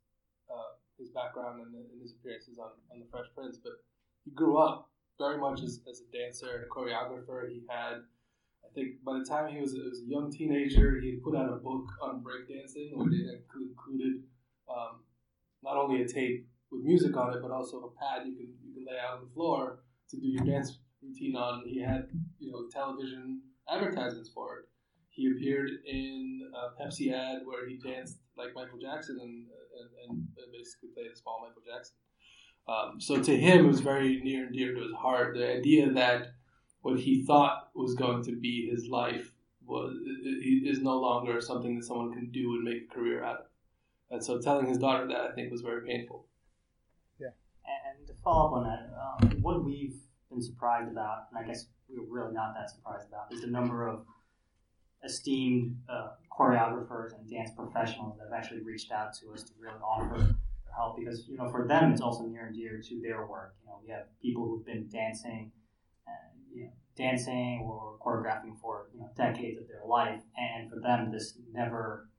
[0.52, 3.58] uh, his background and, and, his appearances on, on The Fresh Prince.
[3.58, 3.74] But
[4.26, 7.50] he grew up very much as, as a dancer and a choreographer.
[7.50, 8.04] He had
[8.73, 11.57] Think by the time he was, was a young teenager, he had put out a
[11.57, 14.23] book on breakdancing it included
[14.69, 15.01] um,
[15.63, 18.73] not only a tape with music on it, but also a pad you can you
[18.73, 19.79] can lay out on the floor
[20.10, 21.63] to do your dance routine on.
[21.65, 22.07] He had
[22.39, 24.65] you know television advertisements for it.
[25.10, 29.45] He appeared in a Pepsi ad where he danced like Michael Jackson and,
[30.07, 31.95] and, and basically played a small Michael Jackson.
[32.67, 35.36] Um, so to him, it was very near and dear to his heart.
[35.36, 36.27] The idea that
[36.81, 39.31] what he thought was going to be his life
[39.65, 39.95] was
[40.65, 43.45] is no longer something that someone can do and make a career out of.
[44.09, 46.25] And so telling his daughter that I think was very painful.
[47.19, 47.29] Yeah.
[47.65, 49.95] And to follow up on that, um, what we've
[50.29, 53.87] been surprised about, and I guess we're really not that surprised about, is the number
[53.87, 54.05] of
[55.03, 59.79] esteemed uh, choreographers and dance professionals that have actually reached out to us to really
[59.83, 60.35] offer their
[60.75, 63.55] help because you know for them it's also near and dear to their work.
[63.63, 65.61] You know, we have people who've been dancing, and, you know,
[66.95, 72.10] dancing or choreographing for you know decades of their life, and for them this never,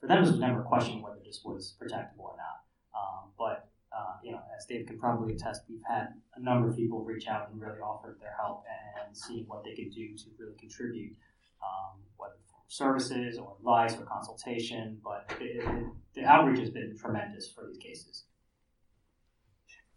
[0.00, 2.64] for them this was never a question whether this was protectable or not.
[2.94, 6.76] Um, but uh, you know, as Dave can probably attest, we've had a number of
[6.76, 8.64] people reach out and really offer their help
[9.04, 11.16] and seeing what they can do to really contribute,
[11.62, 14.98] um, whether for services or advice or consultation.
[15.02, 18.24] But it, it, the outreach has been tremendous for these cases.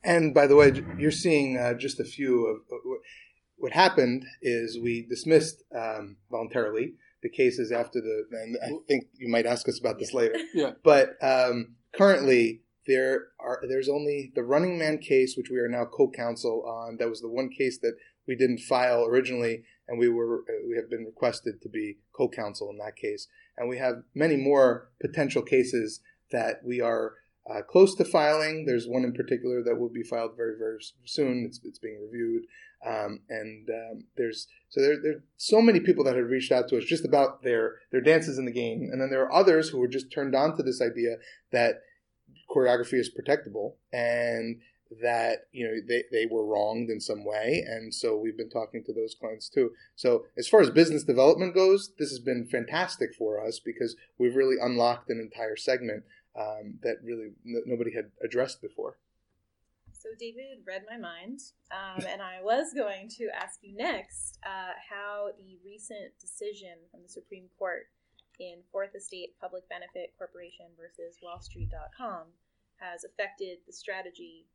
[0.03, 2.62] And by the way, you're seeing uh, just a few of
[3.59, 8.23] what happened is we dismissed um, voluntarily the cases after the.
[8.31, 10.35] And I think you might ask us about this later.
[10.53, 10.71] Yeah.
[10.83, 15.85] But um, currently, there are there's only the Running Man case, which we are now
[15.85, 16.97] co-counsel on.
[16.97, 17.95] That was the one case that
[18.27, 22.77] we didn't file originally, and we were we have been requested to be co-counsel in
[22.77, 23.27] that case.
[23.57, 25.99] And we have many more potential cases
[26.31, 27.15] that we are
[27.49, 28.65] uh, close to filing.
[28.65, 31.45] There's one in particular that will be filed very very soon.
[31.45, 32.43] It's it's being reviewed.
[32.85, 36.69] Um, and um, there's so there there are so many people that have reached out
[36.69, 39.69] to us just about their their dances in the game, and then there are others
[39.69, 41.17] who were just turned on to this idea
[41.51, 41.81] that
[42.49, 44.59] choreography is protectable and
[45.01, 47.63] that you know they, they were wronged in some way.
[47.67, 49.71] And so we've been talking to those clients too.
[49.95, 54.35] So as far as business development goes this has been fantastic for us because we've
[54.35, 56.03] really unlocked an entire segment
[56.39, 58.97] um, that really n- nobody had addressed before
[59.99, 61.43] So David read my mind,
[61.75, 67.03] um, and I was going to ask you next uh, how the recent decision from
[67.03, 67.91] the Supreme Court
[68.39, 72.31] in Fourth Estate Public Benefit Corporation versus WallStreet.com
[72.79, 74.47] has affected the strategy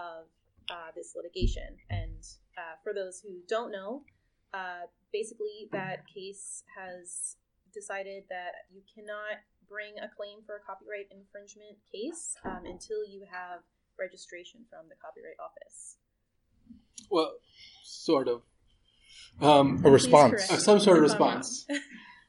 [0.00, 0.32] of
[0.72, 1.76] uh, this litigation.
[1.90, 2.24] And
[2.56, 4.00] uh, for those who don't know,
[4.54, 7.36] uh, basically that case has
[7.68, 13.28] decided that you cannot bring a claim for a copyright infringement case um, until you
[13.28, 13.60] have
[13.98, 15.96] registration from the Copyright Office.
[17.10, 17.32] Well,
[17.84, 18.42] sort of.
[19.40, 21.36] Um, a response Please correct Some sort of me if I'm wrong.
[21.38, 21.66] response.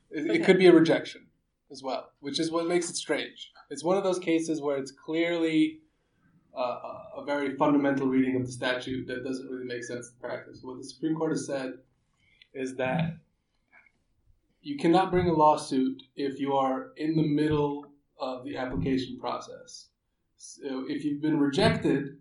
[0.10, 0.40] It, Okay.
[0.40, 1.28] it could be a rejection
[1.70, 3.52] as well, which is what makes it strange.
[3.70, 5.80] It's one of those cases where it's clearly
[6.58, 6.80] uh,
[7.18, 10.60] a very fundamental reading of the statute that doesn't really make sense in practice.
[10.64, 11.74] What the Supreme Court has said
[12.54, 13.18] is that
[14.62, 17.86] you cannot bring a lawsuit if you are in the middle
[18.18, 19.90] of the application process.
[20.38, 22.18] So if you've been rejected,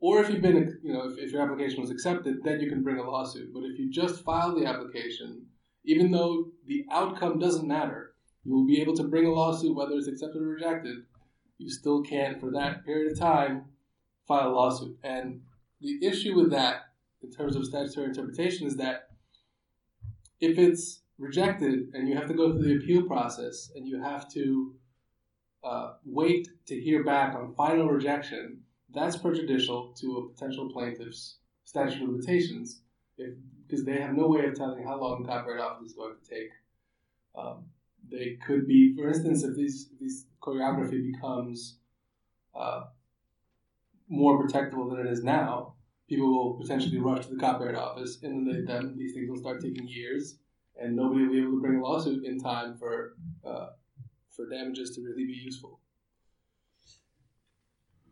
[0.00, 2.82] or if you've been, you know, if, if your application was accepted, then you can
[2.82, 3.52] bring a lawsuit.
[3.54, 5.46] But if you just filed the application,
[5.84, 8.14] even though the outcome doesn't matter,
[8.44, 10.96] you will be able to bring a lawsuit whether it's accepted or rejected.
[11.58, 13.66] You still can't, for that period of time,
[14.26, 14.98] file a lawsuit.
[15.02, 15.42] And
[15.80, 16.88] the issue with that,
[17.22, 19.08] in terms of statutory interpretation, is that
[20.40, 24.28] if it's rejected and you have to go through the appeal process and you have
[24.32, 24.74] to
[25.64, 32.02] uh, wait to hear back on final rejection, that's prejudicial to a potential plaintiff's statute
[32.02, 32.82] of limitations
[33.16, 36.28] because they have no way of telling how long the Copyright Office is going to
[36.28, 36.50] take.
[37.34, 37.66] Um,
[38.10, 41.78] they could be, for instance, if if these choreography becomes
[42.54, 42.84] uh,
[44.08, 45.74] more protectable than it is now,
[46.08, 49.38] people will potentially rush to the Copyright Office, and then, they, then these things will
[49.38, 50.36] start taking years,
[50.78, 53.14] and nobody will be able to bring a lawsuit in time for
[53.46, 53.68] uh,
[54.34, 55.80] for damages to really be useful.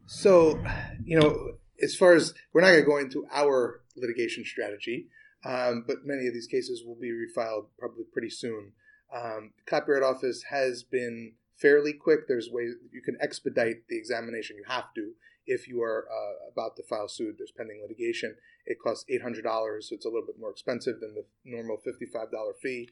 [0.06, 0.62] So,
[1.04, 1.52] you know,
[1.82, 5.08] as far as we're not going to go into our litigation strategy,
[5.44, 8.72] um, but many of these cases will be refiled probably pretty soon.
[9.14, 12.28] Um, the Copyright Office has been fairly quick.
[12.28, 14.56] There's ways you can expedite the examination.
[14.56, 15.12] You have to
[15.46, 17.36] if you are uh, about to file suit.
[17.38, 18.36] There's pending litigation.
[18.66, 21.78] It costs eight hundred dollars, so it's a little bit more expensive than the normal
[21.84, 22.88] fifty-five dollar fee.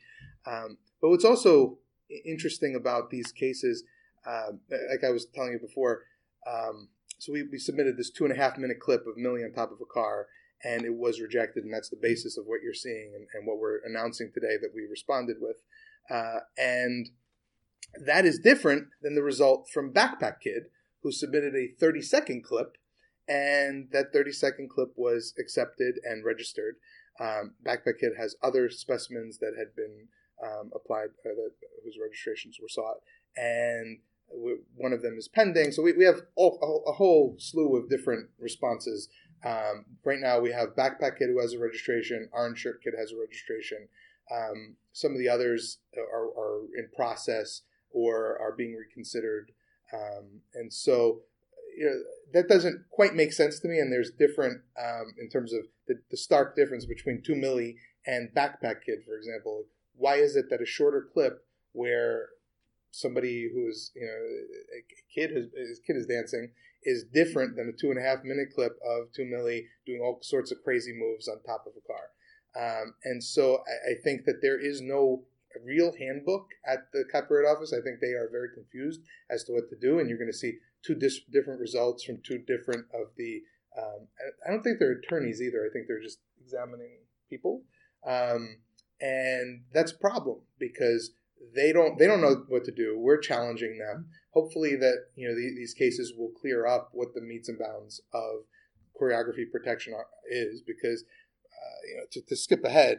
[0.47, 1.79] Um, but what's also
[2.25, 3.85] interesting about these cases,
[4.27, 6.03] um, like I was telling you before,
[6.47, 9.53] um, so we, we submitted this two and a half minute clip of Milly on
[9.53, 10.27] top of a car,
[10.64, 13.59] and it was rejected, and that's the basis of what you're seeing and, and what
[13.59, 15.57] we're announcing today that we responded with.
[16.11, 17.11] Uh, and
[18.07, 20.64] that is different than the result from Backpack Kid,
[21.03, 22.77] who submitted a 30 second clip,
[23.29, 26.77] and that 30 second clip was accepted and registered.
[27.21, 30.09] Um, Backpack Kid has other specimens that had been
[30.42, 31.51] um, applied, uh, that,
[31.85, 32.98] whose registrations were sought,
[33.37, 33.98] and
[34.77, 35.72] one of them is pending.
[35.72, 39.09] So we, we have all, a, whole slew of different responses.
[39.44, 43.12] Um, right now, we have Backpack Kid who has a registration, Orange Shirt Kid has
[43.12, 43.88] a registration.
[44.31, 49.53] Um, some of the others are, are in process or are being reconsidered.
[49.92, 51.22] Um, and so,
[51.77, 52.03] you know,
[52.35, 53.79] that doesn't quite make sense to me.
[53.79, 58.29] And there's different um, in terms of the, the stark difference between 2 milly and
[58.37, 59.64] Backpack Kid, for example.
[59.99, 62.29] Why is it that a shorter clip where
[62.91, 64.81] somebody who is, you know, a
[65.15, 66.51] kid, his, kid is dancing
[66.83, 70.19] is different than a two and a half minute clip of 2 Milly doing all
[70.23, 72.11] sorts of crazy moves on top of a car.
[72.57, 75.23] Um, and so I, I, think that there is no
[75.65, 77.73] real handbook at the Copyright Office.
[77.73, 80.37] I think they are very confused as to what to do, and you're going to
[80.37, 83.43] see two dis- different results from two different of the.
[83.77, 84.09] Um,
[84.47, 85.65] I don't think they're attorneys either.
[85.65, 87.63] I think they're just examining people,
[88.07, 88.57] um,
[89.01, 91.13] and that's a problem because
[91.55, 92.99] they don't they don't know what to do.
[92.99, 94.07] We're challenging them.
[94.33, 98.01] Hopefully, that you know the, these cases will clear up what the metes and bounds
[98.13, 98.45] of
[99.01, 101.05] choreography protection are, is because
[101.47, 102.99] uh, you know to, to skip ahead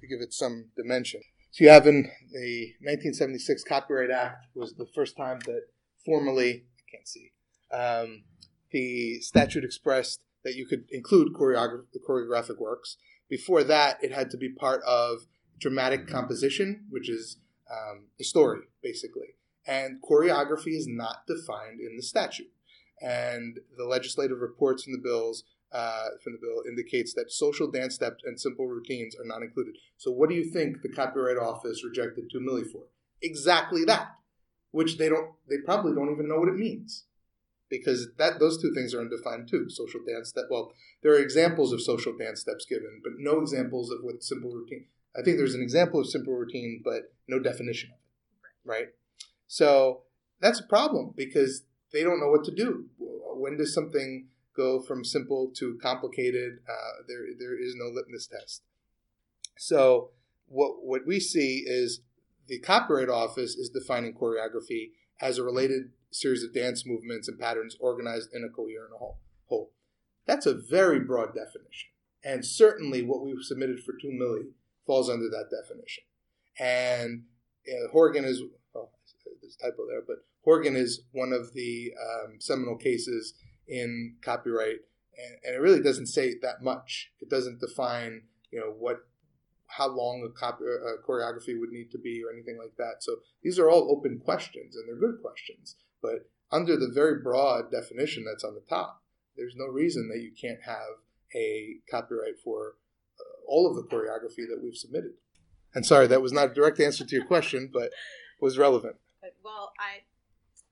[0.00, 1.20] to give it some dimension.
[1.52, 5.62] So you have in the 1976 Copyright Act was the first time that
[6.04, 7.32] formally I can't see
[7.72, 8.22] um,
[8.70, 12.96] the statute expressed that you could include choreograph- choreographic works.
[13.28, 15.26] Before that, it had to be part of
[15.60, 17.36] dramatic composition, which is
[17.70, 19.34] um, a story, basically.
[19.66, 22.50] And choreography is not defined in the statute.
[23.00, 27.94] And the legislative reports from the bills uh, from the bill indicates that social dance
[27.94, 29.76] steps and simple routines are not included.
[29.96, 32.82] So, what do you think the Copyright Office rejected two for?
[33.22, 34.16] Exactly that,
[34.72, 35.30] which they don't.
[35.48, 37.04] They probably don't even know what it means,
[37.68, 39.70] because that those two things are undefined too.
[39.70, 40.46] Social dance step.
[40.50, 44.50] Well, there are examples of social dance steps given, but no examples of what simple
[44.50, 44.86] routine.
[45.16, 48.88] I think there's an example of simple routine, but no definition of it, right?
[49.46, 50.02] So
[50.40, 52.86] that's a problem because they don't know what to do.
[52.98, 56.58] When does something go from simple to complicated?
[56.68, 58.62] Uh, there, there is no litmus test.
[59.58, 60.10] So
[60.46, 62.00] what what we see is
[62.46, 67.76] the Copyright Office is defining choreography as a related series of dance movements and patterns
[67.80, 69.72] organized in a coherent whole.
[70.26, 71.90] That's a very broad definition,
[72.22, 74.50] and certainly what we've submitted for two Milly
[74.90, 76.02] falls under that definition.
[76.58, 77.22] And
[77.92, 78.42] Horgan is,
[78.74, 78.88] oh,
[79.40, 83.34] there's a typo there, but Horgan is one of the um, seminal cases
[83.68, 84.80] in copyright,
[85.16, 87.12] and, and, it really doesn't say that much.
[87.20, 89.06] It doesn't define, you know, what,
[89.68, 93.04] how long a, copy, a choreography would need to be or anything like that.
[93.04, 95.76] So these are all open questions, and they're good questions.
[96.02, 99.04] But under the very broad definition that's on the top,
[99.36, 100.98] there's no reason that you can't have
[101.32, 102.74] a copyright for
[103.50, 105.12] all of the choreography that we've submitted.
[105.74, 107.90] And sorry, that was not a direct answer to your question, but
[108.40, 108.96] was relevant.
[109.44, 110.02] Well, I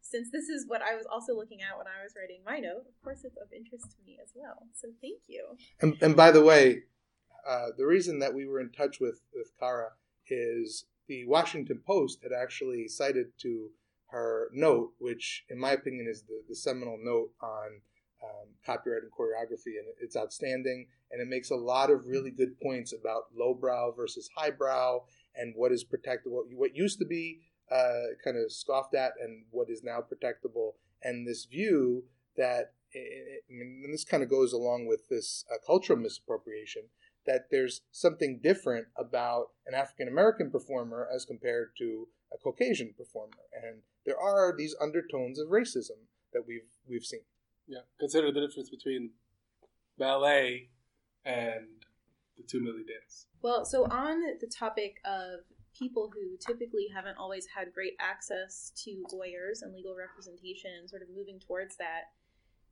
[0.01, 2.87] since this is what I was also looking at when I was writing my note,
[2.89, 4.67] of course it's of interest to me as well.
[4.73, 5.45] So thank you.
[5.83, 6.85] And, and by the way,
[7.47, 9.91] uh, the reason that we were in touch with, with Kara
[10.31, 13.69] is the Washington Post had actually cited to
[14.11, 17.81] her note, which in my opinion is the, the seminal note on
[18.25, 20.87] um, copyright and choreography, and it's outstanding.
[21.11, 25.73] And it makes a lot of really good points about lowbrow versus highbrow, and what
[25.73, 27.41] is protectable, what used to be
[27.71, 30.73] uh, kind of scoffed at, and what is now protectable.
[31.03, 32.05] And this view
[32.37, 36.83] that, and this kind of goes along with this uh, cultural misappropriation,
[37.27, 43.45] that there's something different about an African American performer as compared to a Caucasian performer,
[43.53, 47.21] and there are these undertones of racism that we've we've seen.
[47.67, 49.11] Yeah, consider the difference between
[49.99, 50.71] ballet
[51.29, 51.85] and
[52.37, 53.27] the two milli dance.
[53.43, 55.41] Well, so on the topic of
[55.79, 61.09] people who typically haven't always had great access to lawyers and legal representation, sort of
[61.15, 62.11] moving towards that,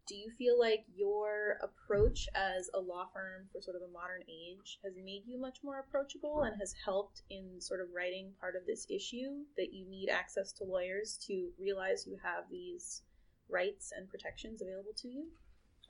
[0.08, 4.22] do you feel like your approach as a law firm for sort of a modern
[4.22, 8.54] age has made you much more approachable and has helped in sort of writing part
[8.54, 13.02] of this issue that you need access to lawyers to realize you have these
[13.48, 15.26] rights and protections available to you?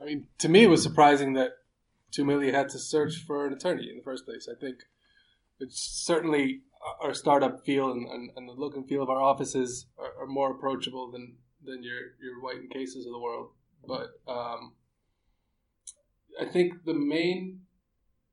[0.01, 1.53] I mean, to me, it was surprising that
[2.11, 4.49] Two Milly had to search for an attorney in the first place.
[4.51, 4.79] I think
[5.59, 6.62] it's certainly
[7.01, 10.26] our startup feel and, and, and the look and feel of our offices are, are,
[10.26, 13.51] more approachable than than your your White and Cases of the world.
[13.87, 14.74] But um,
[16.41, 17.61] I think the main,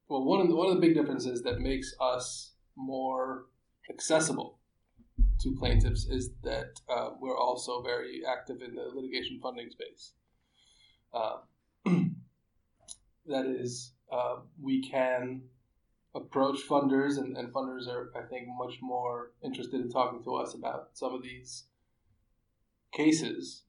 [0.07, 3.45] well, one of the, one of the big differences that makes us more
[3.89, 4.59] accessible
[5.39, 10.13] to plaintiffs is that uh, we're also very active in the litigation funding space.
[11.13, 11.37] Uh,
[13.27, 15.43] that is, uh, we can
[16.15, 20.53] approach funders, and, and, funders are, I think, much more interested in talking to us
[20.53, 21.63] about some of these
[22.93, 23.63] cases.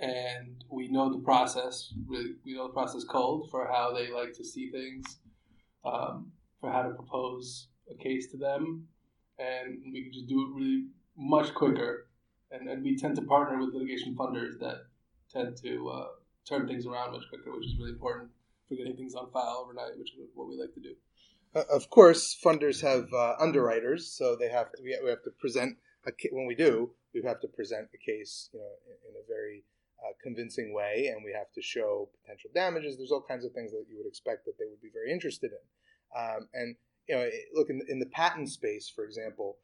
[0.00, 4.32] And we know the process, really, we know the process cold for how they like
[4.34, 5.18] to see things,
[5.84, 8.88] um, for how to propose a case to them,
[9.38, 10.86] and we can just do it really
[11.16, 12.06] much quicker.
[12.50, 14.86] And, and we tend to partner with litigation funders that
[15.30, 16.06] tend to uh,
[16.48, 18.30] turn things around much quicker, which is really important
[18.68, 20.94] for getting things on file overnight, which is what we like to do.
[21.54, 25.76] Uh, of course, funders have uh, underwriters, so they have to, we, have to present
[26.06, 28.74] a when we do, we have to present a case, you know,
[29.08, 29.64] in, a very
[30.04, 32.96] uh, convincing way, and we have to show potential damages.
[32.96, 35.52] There's all kinds of things that you would expect that they would be very interested
[35.52, 36.20] in.
[36.20, 36.76] Um, and
[37.08, 39.58] you know, look in the, in the patent space, for example,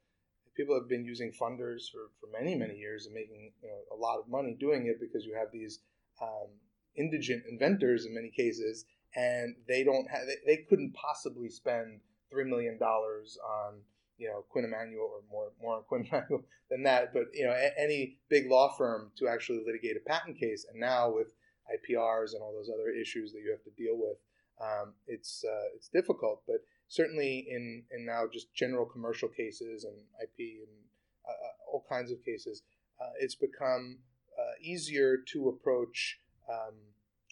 [0.56, 3.98] people have been using funders for, for many many years and making you know a
[3.98, 5.80] lot of money doing it because you have these
[6.22, 6.50] um,
[6.96, 8.84] indigent inventors in many cases,
[9.14, 13.80] and they don't have they, they couldn't possibly spend three million dollars on
[14.18, 17.52] you know Quinn Emanuel or more more on Quinn Emanuel than that, but you know
[17.52, 21.34] a, any big law firm to actually litigate a patent case, and now with
[21.70, 24.18] IPRs and all those other issues that you have to deal with,
[24.60, 26.42] um, it's uh, it's difficult.
[26.46, 30.76] But certainly in in now just general commercial cases and IP and
[31.26, 32.62] uh, uh, all kinds of cases,
[33.00, 33.98] uh, it's become
[34.38, 36.20] uh, easier to approach.
[36.48, 36.74] Um,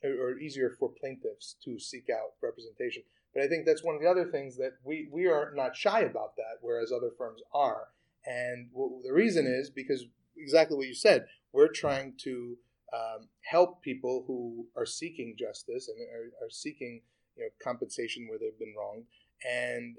[0.04, 3.02] or easier for plaintiffs to seek out representation
[3.34, 6.00] but I think that's one of the other things that we, we are not shy
[6.00, 7.88] about that, whereas other firms are.
[8.26, 10.06] And the reason is because
[10.36, 12.56] exactly what you said, we're trying to
[12.92, 17.02] um, help people who are seeking justice and are, are seeking
[17.36, 19.04] you know, compensation where they've been wronged.
[19.48, 19.96] And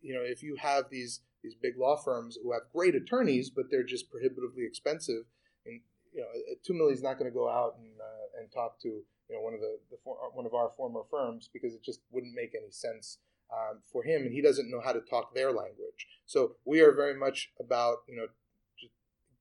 [0.00, 3.66] you know, if you have these these big law firms who have great attorneys, but
[3.70, 5.24] they're just prohibitively expensive,
[5.66, 5.80] and
[6.12, 6.26] you know,
[6.64, 7.88] two Milly is not going to go out and
[8.40, 11.48] and talk to you know one of the, the for, one of our former firms
[11.52, 13.18] because it just wouldn't make any sense
[13.52, 16.06] um, for him, and he doesn't know how to talk their language.
[16.26, 18.26] So we are very much about you know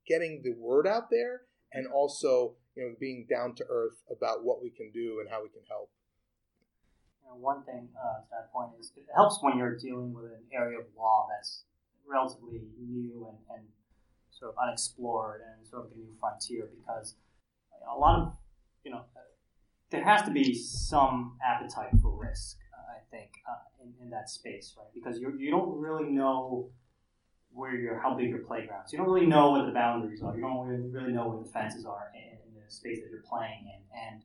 [0.07, 1.41] getting the word out there,
[1.73, 5.41] and also you know being down to earth about what we can do and how
[5.41, 5.89] we can help.
[7.29, 10.79] One thing uh, to that point is it helps when you're dealing with an area
[10.79, 11.63] of law that's
[12.09, 13.67] relatively new and, and
[14.31, 17.15] sort of unexplored and sort of a new frontier because
[17.85, 18.33] a lot of
[18.83, 19.03] you know
[19.91, 24.29] there has to be some appetite for risk, uh, I think, uh, in, in that
[24.29, 24.87] space, right?
[24.93, 26.69] Because you you don't really know
[27.51, 28.93] where your how big your playground is.
[28.93, 30.35] You don't really know what the boundaries are.
[30.35, 33.23] You don't really, really know where the fences are in, in, the space that you're
[33.27, 34.21] playing in, and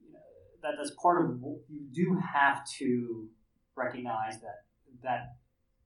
[0.00, 0.18] you know,
[0.62, 3.28] that that's part of you do have to
[3.76, 4.62] recognize that
[5.02, 5.36] that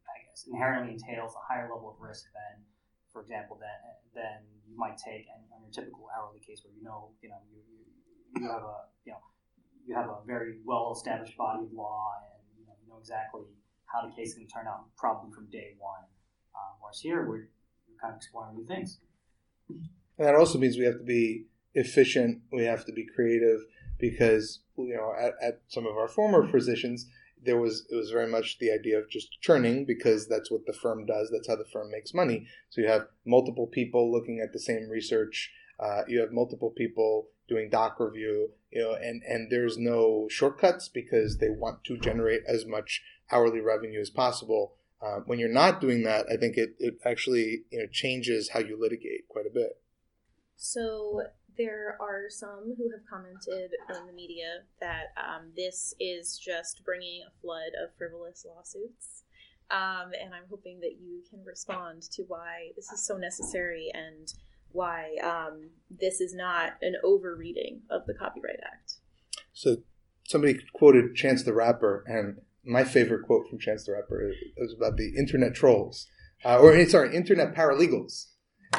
[0.04, 2.64] I guess inherently entails a higher level of risk than,
[3.12, 3.78] for example, than
[4.14, 7.60] than you might take on your typical hourly case where you know you know you,
[7.68, 9.22] you you have a you know
[9.86, 13.42] you have a very well established body of law and you know, you know exactly
[13.86, 16.04] how the case is going to turn out probably from day one.
[16.56, 17.48] Um, whereas here we're,
[17.88, 18.98] we're kind of exploring new things.
[19.68, 22.40] And that also means we have to be efficient.
[22.52, 23.60] We have to be creative
[23.98, 27.06] because you know at, at some of our former positions
[27.44, 30.72] there was it was very much the idea of just churning because that's what the
[30.72, 31.30] firm does.
[31.30, 32.46] That's how the firm makes money.
[32.70, 35.50] So you have multiple people looking at the same research.
[35.78, 40.88] Uh, you have multiple people doing doc review, you know, and, and there's no shortcuts
[40.88, 44.74] because they want to generate as much hourly revenue as possible.
[45.02, 48.60] Uh, when you're not doing that, I think it, it actually you know changes how
[48.60, 49.80] you litigate quite a bit.
[50.56, 51.22] So
[51.56, 57.22] there are some who have commented in the media that um, this is just bringing
[57.26, 59.24] a flood of frivolous lawsuits.
[59.70, 64.32] Um, and I'm hoping that you can respond to why this is so necessary and
[64.72, 68.94] why um, this is not an overreading of the Copyright Act.
[69.52, 69.76] So
[70.24, 74.96] somebody quoted Chance the Rapper, and my favorite quote from Chance the Rapper is about
[74.96, 76.06] the internet trolls,
[76.44, 78.26] uh, or sorry, internet paralegals.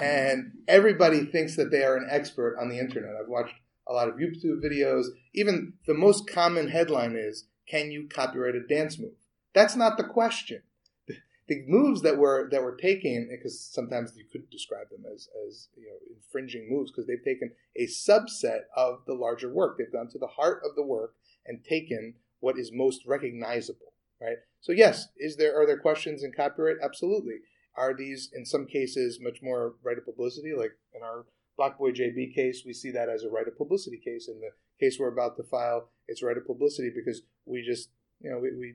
[0.01, 3.15] And everybody thinks that they are an expert on the internet.
[3.19, 3.55] I've watched
[3.87, 5.05] a lot of YouTube videos.
[5.33, 9.13] Even the most common headline is, Can you copyright a dance move?
[9.53, 10.63] That's not the question
[11.47, 15.67] the moves that were that were taken because sometimes you could describe them as as
[15.75, 20.09] you know infringing moves because they've taken a subset of the larger work they've gone
[20.09, 21.15] to the heart of the work
[21.45, 26.31] and taken what is most recognizable right so yes is there are there questions in
[26.31, 27.35] copyright absolutely
[27.75, 31.25] are these in some cases much more right of publicity like in our
[31.59, 34.49] BlocBoy JB case we see that as a right of publicity case in the
[34.79, 37.89] case we're about to file it's right of publicity because we just
[38.21, 38.73] you know we, we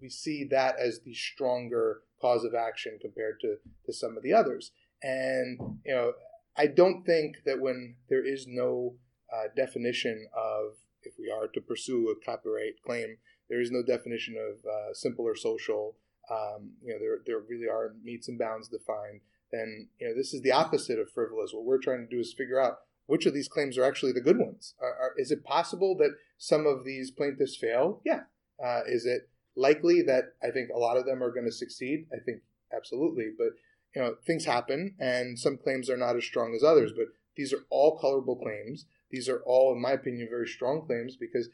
[0.00, 4.32] we see that as the stronger cause of action compared to, to some of the
[4.32, 4.72] others.
[5.02, 6.12] And, you know,
[6.56, 8.94] I don't think that when there is no
[9.32, 13.16] uh, definition of if we are to pursue a copyright claim,
[13.48, 15.96] there is no definition of uh, simple or social.
[16.30, 19.20] Um, you know, there, there really are metes and bounds defined.
[19.52, 21.52] Then, you know, this is the opposite of frivolous.
[21.52, 24.20] What we're trying to do is figure out which of these claims are actually the
[24.20, 24.74] good ones.
[24.80, 28.00] Are, are, is it possible that some of these plaintiffs fail?
[28.04, 28.20] Yeah.
[28.64, 32.06] Uh, is it likely that I think a lot of them are going to succeed.
[32.12, 32.42] I think
[32.74, 33.50] absolutely, but
[33.94, 36.92] you know things happen, and some claims are not as strong as others.
[36.96, 38.86] But these are all colorable claims.
[39.10, 41.48] These are all, in my opinion, very strong claims because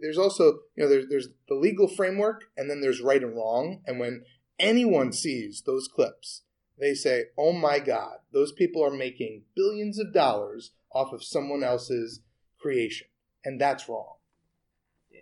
[0.00, 3.82] there's also you know there's there's the legal framework, and then there's right and wrong.
[3.86, 4.24] And when
[4.58, 6.42] anyone sees those clips,
[6.78, 11.62] they say, "Oh my God, those people are making billions of dollars off of someone
[11.62, 12.20] else's
[12.60, 13.08] creation,"
[13.44, 14.16] and that's wrong.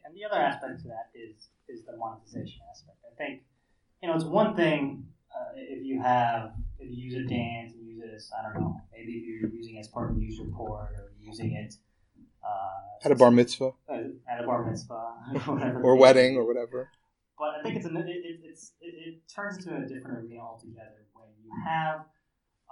[0.05, 2.99] And the other aspect to that is is the monetization aspect.
[3.11, 3.43] I think
[4.03, 7.87] you know it's one thing uh, if you have if you use a dance and
[7.87, 10.19] use it as I don't know maybe if you're using it as part of a
[10.19, 11.75] news report or using it
[12.49, 13.73] uh, At a bar mitzvah.
[13.89, 13.95] Uh,
[14.31, 15.13] at a bar mitzvah
[15.83, 16.91] or wedding or whatever.
[17.39, 20.41] But I think it's an, it, it, it's it, it turns into a different arena
[20.41, 22.01] altogether when you have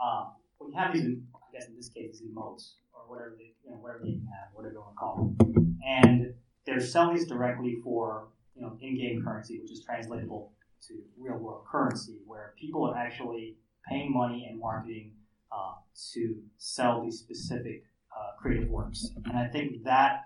[0.03, 1.05] um, when you have these
[1.35, 4.51] I guess in this case these emotes or whatever they you know whatever they have
[4.55, 5.79] whatever you want to call them.
[5.87, 10.53] And they're selling these directly for you know in-game currency which is translatable
[10.89, 13.57] to real world currency where people are actually
[13.89, 15.13] paying money and marketing
[15.53, 15.75] uh,
[16.13, 17.85] to sell these specific
[18.17, 20.25] uh, creative works and I think that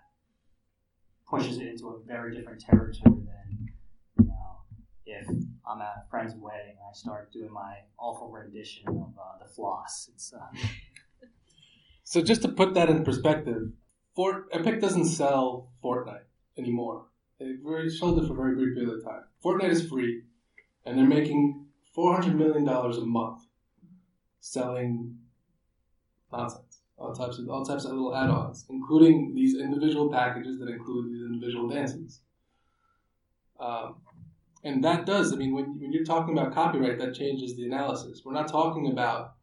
[1.29, 3.69] pushes it into a very different territory than
[4.19, 4.61] you know,
[5.07, 5.27] if
[5.69, 9.49] I'm at a friend's wedding and I start doing my awful rendition of uh, the
[9.49, 10.59] floss, uh,
[12.11, 13.71] So just to put that in perspective,
[14.17, 16.27] Fort Epic doesn't sell Fortnite
[16.59, 17.07] anymore.
[17.39, 17.55] They
[17.89, 19.23] sold it for a very brief period of time.
[19.45, 20.23] Fortnite is free,
[20.85, 23.43] and they're making four hundred million dollars a month
[24.41, 25.19] selling
[26.33, 26.70] nonsense,
[27.01, 31.23] all types of all types of little add-ons, including these individual packages that include these
[31.23, 32.21] individual dances.
[33.59, 33.97] Um,
[34.63, 38.23] and that does, I mean, when, when you're talking about copyright, that changes the analysis.
[38.25, 39.35] We're not talking about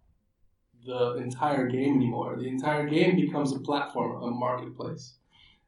[0.85, 2.37] the entire game anymore.
[2.37, 5.15] The entire game becomes a platform, a marketplace.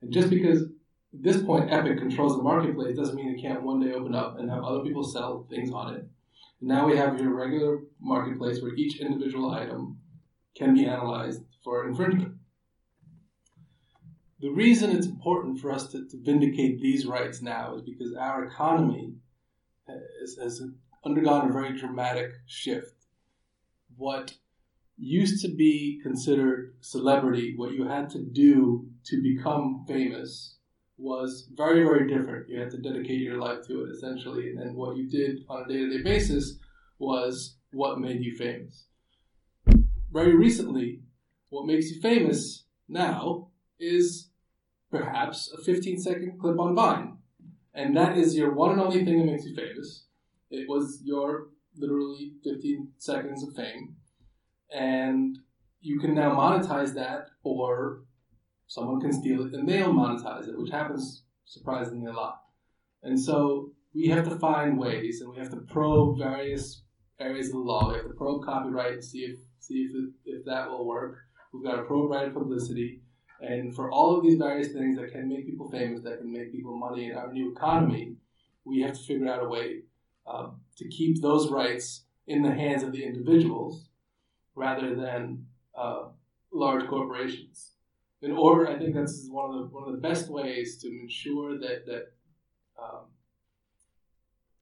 [0.02, 3.80] And just because at this point Epic controls the marketplace doesn't mean it can't one
[3.80, 6.08] day open up and have other people sell things on it.
[6.62, 9.99] Now we have your regular marketplace where each individual item
[10.58, 12.36] can be analyzed for infringement.
[14.42, 18.46] The reason it's important for us to, to vindicate these rights now is because our
[18.46, 19.16] economy
[19.88, 20.62] has, has
[21.06, 22.94] undergone a very dramatic shift.
[23.98, 24.36] What
[24.98, 30.56] used to be considered celebrity, what you had to do to become famous,
[30.98, 32.50] was very, very different.
[32.50, 34.50] You had to dedicate your life to it, essentially.
[34.50, 36.60] And then what you did on a day to day basis
[36.98, 38.86] was what made you famous.
[40.12, 41.02] Very recently,
[41.50, 43.50] what makes you famous now
[43.80, 44.30] is
[44.92, 47.18] perhaps a 15 second clip on Vine.
[47.74, 50.06] And that is your one and only thing that makes you famous.
[50.50, 53.96] It was your literally 15 seconds of fame
[54.72, 55.38] and
[55.82, 58.04] you can now monetize that, or
[58.68, 62.42] someone can steal it and they'll monetize it, which happens surprisingly a lot.
[63.02, 66.84] And so we have to find ways, and we have to probe various
[67.20, 67.90] areas of the law.
[67.90, 71.18] We have to probe copyright and see if see if, it, if that will work.
[71.54, 73.02] We've got to right publicity,
[73.42, 76.52] and for all of these various things that can make people famous, that can make
[76.52, 78.16] people money in our new economy,
[78.66, 79.82] we have to figure out a way
[80.28, 83.90] um, to keep those rights in the hands of the individuals
[84.56, 85.46] rather than
[85.76, 86.10] uh,
[86.52, 87.72] large corporations.
[88.22, 91.58] In order, I think that's one of the one of the best ways to ensure
[91.60, 92.12] that that
[92.82, 93.06] um,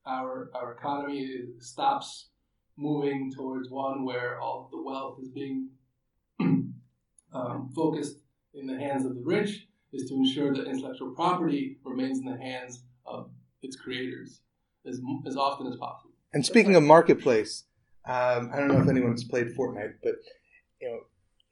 [0.06, 1.28] our our economy
[1.58, 2.28] stops
[2.78, 5.68] moving towards one where all the wealth is being
[6.40, 8.18] um, focused
[8.54, 12.36] in the hands of the rich is to ensure that intellectual property remains in the
[12.36, 13.30] hands of
[13.62, 14.40] its creators
[14.86, 16.12] as, as often as possible.
[16.32, 17.64] And speaking of marketplace,
[18.06, 20.14] um, I don't know if anyone's played Fortnite, but
[20.80, 21.00] you know,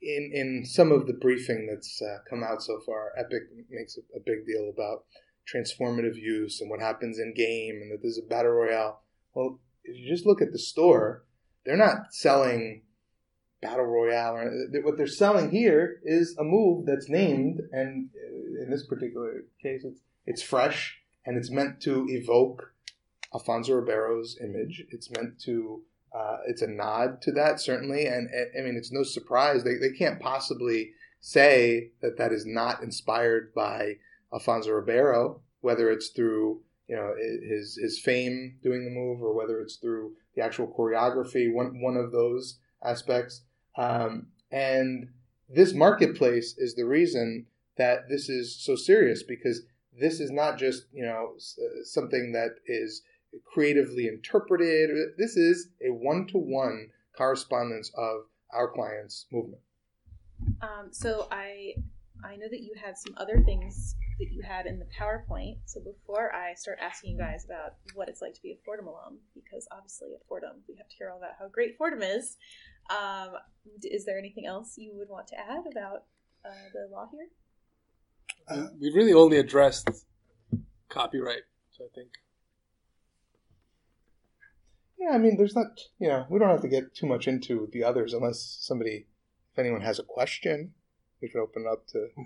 [0.01, 4.01] in in some of the briefing that's uh, come out so far, Epic makes a,
[4.15, 5.05] a, big deal about
[5.51, 9.01] transformative use and what happens in game, and that there's a battle royale.
[9.33, 11.23] Well, if you just look at the store,
[11.65, 12.83] they're not selling
[13.61, 14.35] battle royale.
[14.35, 14.51] Or,
[14.83, 18.09] what they're selling here is a move that's named, and
[18.61, 22.73] in this particular case, it's it's fresh and it's meant to evoke
[23.33, 24.83] Alfonso Ribeiro's image.
[24.89, 25.81] It's meant to
[26.15, 29.75] uh, it's a nod to that certainly, and, and, I mean it's no surprise they
[29.75, 33.93] they can't possibly say that that is not inspired by
[34.33, 39.59] Alfonso Ribeiro, whether it's through you know his his fame doing the move or whether
[39.59, 43.41] it's through the actual choreography, one one of those aspects.
[43.77, 45.09] Um, and
[45.49, 49.63] this marketplace is the reason that this is so serious because
[49.99, 51.33] this is not just you know
[51.83, 53.01] something that is
[53.45, 54.89] creatively interpreted.
[55.17, 58.21] This is a one to one correspondence of
[58.53, 59.61] our client's movement.
[60.61, 61.73] Um, so I
[62.23, 65.57] I know that you had some other things that you had in the PowerPoint.
[65.65, 68.87] So before I start asking you guys about what it's like to be a Fordham
[68.87, 72.37] alum, because obviously at Fordham we have to hear all about how great Fordham is,
[72.89, 73.33] um,
[73.83, 76.03] is there anything else you would want to add about
[76.45, 77.27] uh, the law here?
[78.49, 79.89] Uh, we really only addressed
[80.89, 82.09] copyright, so I think.
[84.97, 87.69] Yeah, I mean, there's not, you know, we don't have to get too much into
[87.71, 89.05] the others unless somebody,
[89.53, 90.73] if anyone has a question,
[91.21, 92.07] we can open it up to.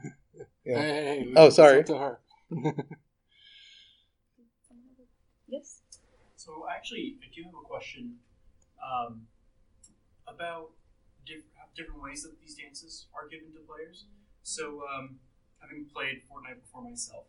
[0.64, 0.80] Yeah.
[0.80, 1.84] Hey, hey, hey, Oh, sorry.
[1.84, 2.20] to her.
[5.48, 5.82] Yes.
[6.38, 8.16] So actually, I do have a question
[8.82, 9.28] um,
[10.28, 10.72] about
[11.26, 11.44] diff-
[11.76, 14.06] different ways that these dances are given to players.
[14.44, 15.20] So, um,
[15.60, 17.26] having played Fortnite before myself,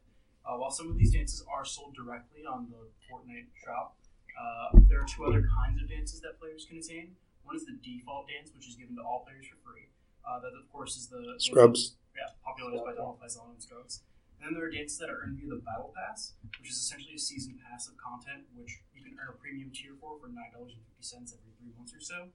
[0.47, 3.97] uh, while some of these dances are sold directly on the Fortnite shop,
[4.39, 7.13] uh, there are two other kinds of dances that players can attain.
[7.45, 9.92] One is the default dance, which is given to all players for free.
[10.23, 11.97] Uh, that, of course, is the Scrubs.
[12.15, 14.03] yeah, popularized by Donald Faison and Scrubs.
[14.39, 17.15] And then there are dances that are earned via the Battle Pass, which is essentially
[17.15, 20.51] a season pass of content, which you can earn a premium tier for for nine
[20.55, 22.31] dollars and fifty cents every three months or so.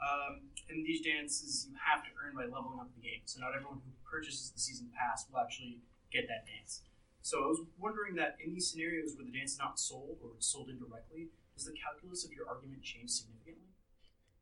[0.00, 3.20] Um, and these dances you have to earn by leveling up the game.
[3.26, 6.82] So not everyone who purchases the season pass will actually get that dance.
[7.22, 10.34] So I was wondering that in these scenarios where the dance is not sold or
[10.38, 13.69] it's sold indirectly, does the calculus of your argument change significantly?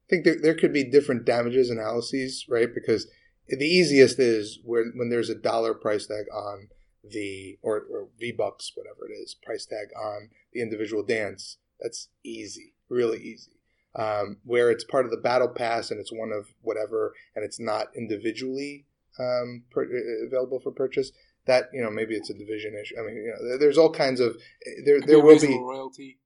[0.08, 2.72] I think there, there could be different damages analyses, right?
[2.72, 3.08] Because
[3.46, 6.68] the easiest is when, when there's a dollar price tag on
[7.04, 11.58] the, or, or V Bucks, whatever it is, price tag on the individual dance.
[11.78, 13.52] That's easy, really easy.
[13.94, 17.60] Um, where it's part of the battle pass and it's one of whatever, and it's
[17.60, 18.86] not individually
[19.18, 21.12] um, per, uh, available for purchase.
[21.46, 22.96] That you know maybe it's a division issue.
[22.98, 24.36] I mean, you know, there's all kinds of
[24.84, 25.00] there.
[25.00, 26.18] Could There will be royalty.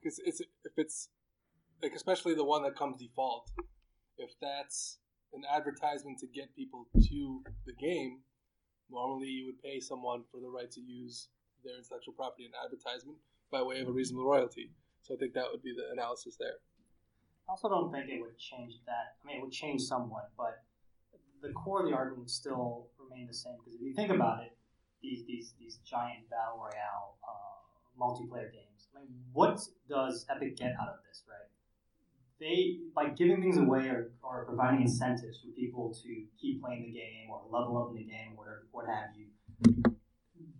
[0.00, 1.08] Because it's if it's
[1.82, 3.50] like especially the one that comes default,
[4.18, 4.98] if that's
[5.32, 8.20] an advertisement to get people to the game,
[8.90, 11.28] normally you would pay someone for the right to use
[11.64, 13.18] their intellectual property in advertisement
[13.50, 14.70] by way of a reasonable royalty.
[15.02, 16.60] So I think that would be the analysis there.
[17.48, 19.16] I also don't think it would change that.
[19.22, 20.62] I mean, it would change somewhat, but
[21.42, 23.56] the core of the argument would still remain the same.
[23.58, 24.56] Because if you think about it,
[25.02, 27.60] these these these giant battle royale uh,
[27.98, 28.88] multiplayer games.
[28.94, 29.58] I mean, what
[29.88, 31.48] does Epic get out of this, right?
[32.40, 36.92] They by giving things away or, or providing incentives for people to keep playing the
[36.92, 39.26] game or level up in the game, whatever, what have you.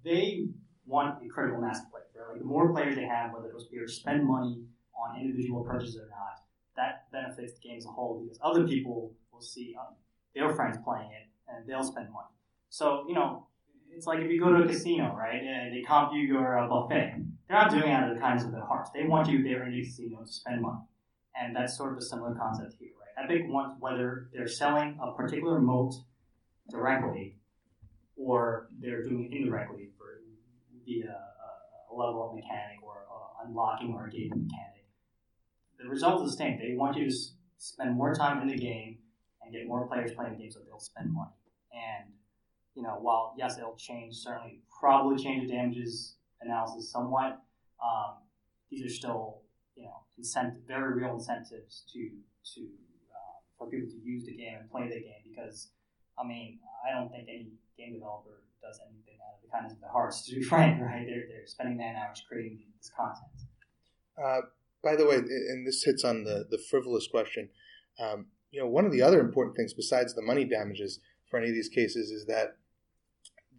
[0.04, 0.46] They
[0.86, 2.06] want a critical mass of players.
[2.14, 2.32] Right?
[2.32, 4.62] Like the more players they have, whether those players spend money
[4.94, 6.42] on individual purchases or not,
[6.76, 9.94] that benefits the game as a whole because other people will see um,
[10.34, 12.28] their friends playing it and they'll spend money.
[12.68, 13.46] So, you know,
[13.92, 16.68] it's like if you go to a casino, right, and they comp you your uh,
[16.68, 17.14] buffet.
[17.48, 18.90] They're not doing it out of the kindness of their hearts.
[18.94, 20.78] They want you there in the casino to spend money.
[21.40, 23.24] And that's sort of a similar concept here, right?
[23.24, 25.94] Epic wants whether they're selling a particular emote
[26.70, 27.38] directly
[28.16, 30.20] or they're doing it indirectly for
[30.84, 34.80] via a, level up mechanic or uh, unlocking or a gating mechanic
[35.82, 36.58] the result is the same.
[36.58, 37.16] They want you to
[37.58, 38.98] spend more time in the game
[39.42, 41.30] and get more players playing the game, so they'll spend money.
[41.72, 42.12] And
[42.74, 47.40] you know, while yes, it'll change, certainly probably change the damages analysis somewhat.
[47.82, 48.16] Um,
[48.70, 49.39] these are still
[49.76, 52.10] you know incentive, very real incentives to
[52.54, 52.60] to
[53.10, 55.70] uh, for people to use the game and play the game because
[56.18, 59.80] I mean I don't think any game developer does anything out of the kindness of
[59.80, 60.26] their hearts.
[60.26, 61.04] To be frank, right?
[61.06, 63.48] They're they're spending man hours creating this content.
[64.20, 64.40] Uh,
[64.82, 67.50] by the way, and this hits on the, the frivolous question.
[67.98, 71.00] Um, you know, one of the other important things besides the money damages
[71.30, 72.56] for any of these cases is that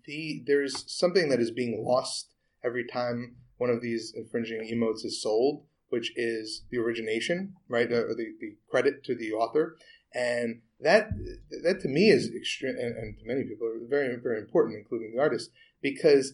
[0.06, 2.30] the there's something that is being lost
[2.64, 7.88] every time one of these infringing emotes is sold, which is the origination, right?
[7.88, 9.78] Uh, the, the credit to the author,
[10.14, 11.10] and that
[11.64, 15.22] that to me is extreme, and, and to many people very very important, including the
[15.22, 16.34] artist, because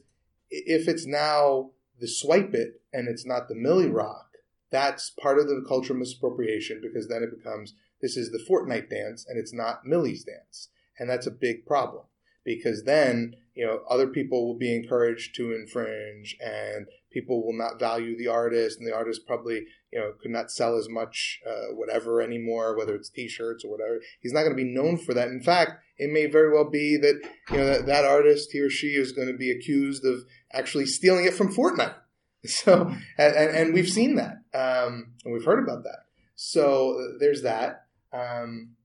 [0.50, 4.28] if it's now the swipe it and it's not the Milly Rock,
[4.72, 9.26] that's part of the cultural misappropriation because then it becomes this is the Fortnite dance
[9.28, 10.70] and it's not Milly's dance.
[11.00, 12.04] And that's a big problem
[12.44, 16.88] because then, you know, other people will be encouraged to infringe and
[17.18, 20.78] people will not value the artist and the artist probably, you know, could not sell
[20.78, 24.00] as much uh, whatever anymore, whether it's t-shirts or whatever.
[24.22, 25.30] He's not going to be known for that.
[25.30, 28.70] In fact, it may very well be that, you know, that, that artist, he or
[28.70, 31.96] she is going to be accused of actually stealing it from Fortnite.
[32.46, 36.06] So, and, and we've seen that, um, and we've heard about that.
[36.36, 38.78] So there's that, um,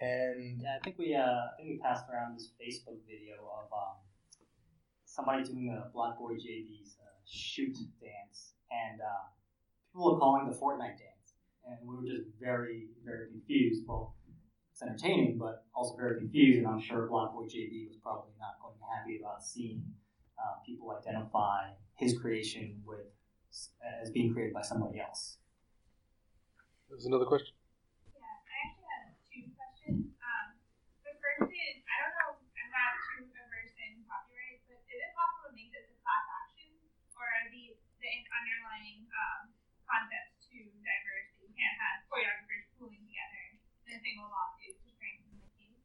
[0.00, 3.70] and Yeah, I think we uh, I think we passed around this Facebook video of
[3.72, 3.96] um,
[5.04, 9.26] somebody doing a BlocBoy JB's uh, shoot dance, and uh,
[9.92, 11.34] people were calling the Fortnite dance,
[11.66, 13.84] and we were just very very confused.
[13.86, 14.14] Well,
[14.72, 16.58] it's entertaining, but also very confused.
[16.58, 19.82] And I'm sure BlocBoy JB was probably not going to be happy about seeing
[20.36, 23.08] uh, people identify his creation with
[24.04, 25.40] as being created by somebody else.
[26.92, 27.56] There's another question.
[28.12, 30.12] Yeah, I actually have two questions.
[30.20, 30.46] Um,
[31.08, 35.12] the first is, I don't know, I'm not too averse in copyright, but is it
[35.16, 36.68] possible to make this a class action,
[37.16, 37.48] or are
[38.06, 39.42] the underlying um,
[39.82, 43.42] concepts too diverse that you can't have choreographers pooling together
[43.90, 45.78] in a single lawsuit to strengthen the case?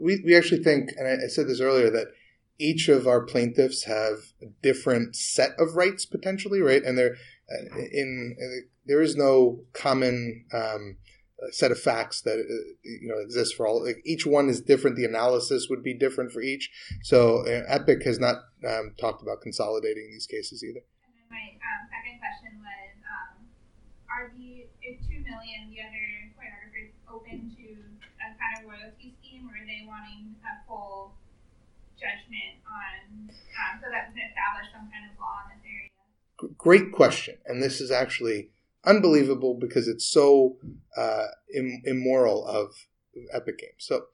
[0.00, 2.16] We, we actually think, and I, I said this earlier, that
[2.60, 6.82] each of our plaintiffs have a different set of rights potentially, right?
[6.84, 7.16] And they're
[7.50, 8.36] uh, in,
[8.86, 10.96] there is no common um,
[11.50, 13.84] set of facts that uh, you know exist for all.
[13.84, 14.96] Like each one is different.
[14.96, 16.70] The analysis would be different for each.
[17.02, 18.36] So uh, Epic has not
[18.68, 20.84] um, talked about consolidating these cases either.
[21.04, 23.48] And then my um, second question was, um,
[24.20, 26.06] are the is two Milly the other
[26.36, 27.68] choreographers open to
[28.20, 31.14] a kind of royalty scheme, or are they wanting a full
[31.96, 35.88] judgment on um, so that we can establish some kind of law in this area?
[36.58, 38.50] Great question, and this is actually
[38.84, 40.56] unbelievable because it's so
[40.96, 42.74] uh, Im- immoral of
[43.32, 43.80] Epic Games.
[43.80, 44.04] So,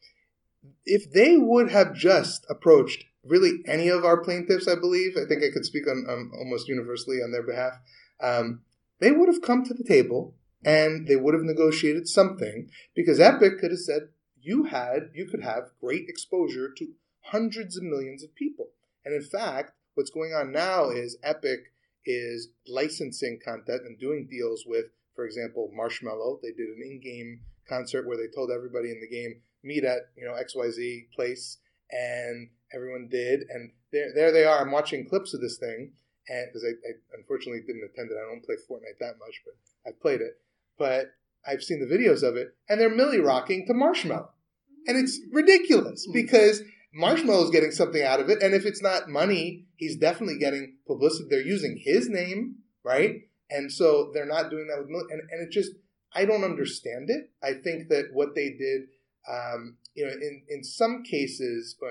[0.85, 5.43] if they would have just approached really any of our plaintiffs, I believe, I think
[5.43, 7.75] I could speak on um, almost universally on their behalf,
[8.21, 8.61] um,
[9.01, 10.35] they would have come to the table
[10.65, 14.09] and they would have negotiated something because Epic could have said,
[14.41, 18.69] you had, you could have great exposure to hundreds of millions of people.
[19.05, 21.73] And in fact, what's going on now is Epic
[22.05, 26.41] is licensing content and doing deals with, for example, Marshmello.
[26.41, 30.25] They did an in-game concert where they told everybody in the game meet at you
[30.25, 31.59] know XYZ place,
[31.91, 33.41] and everyone did.
[33.51, 34.61] And there, there they are.
[34.61, 35.93] I'm watching clips of this thing,
[36.29, 39.55] and because I, I unfortunately didn't attend it, I don't play Fortnite that much, but
[39.87, 40.35] I've played it.
[40.79, 41.13] But
[41.47, 44.29] I've seen the videos of it, and they're Milly rocking to Marshmello,
[44.87, 46.63] and it's ridiculous because
[46.99, 51.29] Marshmello's getting something out of it, and if it's not money, he's definitely getting publicity.
[51.31, 53.23] They're using his name, right?
[53.51, 55.73] And so they're not doing that with and and it just
[56.15, 57.31] I don't understand it.
[57.43, 58.89] I think that what they did,
[59.31, 61.89] um, you know, in in some cases uh,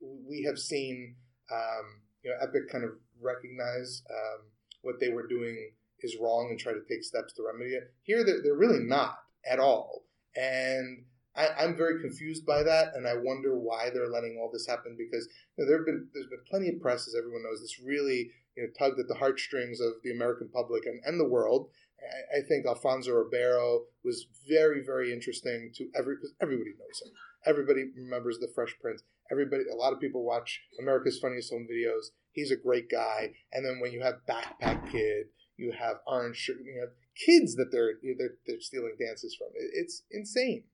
[0.00, 1.16] we have seen,
[1.52, 2.90] um, you know, Epic kind of
[3.20, 4.46] recognize um,
[4.82, 7.92] what they were doing is wrong and try to take steps to remedy it.
[8.02, 9.18] Here, they're, they're really not
[9.50, 10.04] at all,
[10.34, 11.04] and
[11.36, 14.96] I, am very confused by that, and I wonder why they're letting all this happen.
[14.96, 17.80] Because you know, there have been there's been plenty of press, as everyone knows, this
[17.84, 21.68] really you know, tugged at the heartstrings of the American public and, and the world.
[22.00, 27.12] I, I think Alfonso Ribeiro was very very interesting to every because everybody knows him.
[27.46, 29.02] Everybody remembers the Fresh Prince.
[29.30, 32.10] Everybody, a lot of people watch America's Funniest Home Videos.
[32.32, 33.32] He's a great guy.
[33.52, 35.26] And then when you have Backpack Kid,
[35.56, 39.48] you have Orange, you have kids that they're they're, they're stealing dances from.
[39.74, 40.64] It's insane.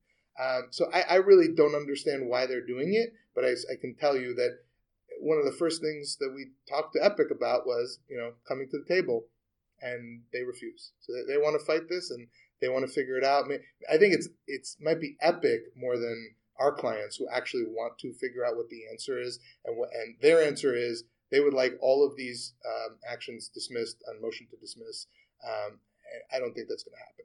[0.41, 3.95] Um, so I, I, really don't understand why they're doing it, but I, I, can
[3.95, 4.61] tell you that
[5.21, 8.67] one of the first things that we talked to Epic about was, you know, coming
[8.71, 9.27] to the table,
[9.83, 10.93] and they refuse.
[11.01, 12.29] So they, they want to fight this and
[12.63, 13.45] they want to figure it out.
[13.93, 18.13] I think it's it's might be Epic more than our clients who actually want to
[18.15, 21.77] figure out what the answer is, and what, and their answer is they would like
[21.81, 25.07] all of these um, actions dismissed on motion to dismiss.
[25.45, 25.81] Um,
[26.33, 27.25] I don't think that's going to happen.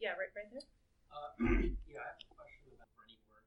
[0.00, 0.62] Yeah, right, right there.
[1.12, 3.44] Uh, yeah, I have a question about running work.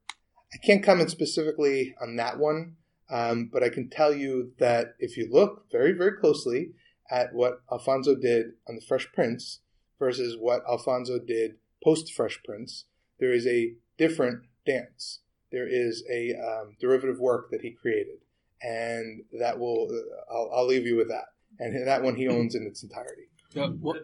[0.52, 2.76] I can't comment specifically on that one,
[3.10, 6.72] um, but I can tell you that if you look very, very closely
[7.10, 9.60] at what Alfonso did on the Fresh Prince
[9.98, 12.84] versus what Alfonso did post Fresh Prince,
[13.18, 15.20] there is a different dance.
[15.52, 18.18] There is a um, derivative work that he created,
[18.62, 19.88] and that will
[20.30, 21.26] I'll, I'll, leave you with that.
[21.58, 23.28] And that one he owns in its entirety.
[23.52, 23.68] Yeah.
[23.68, 23.98] What?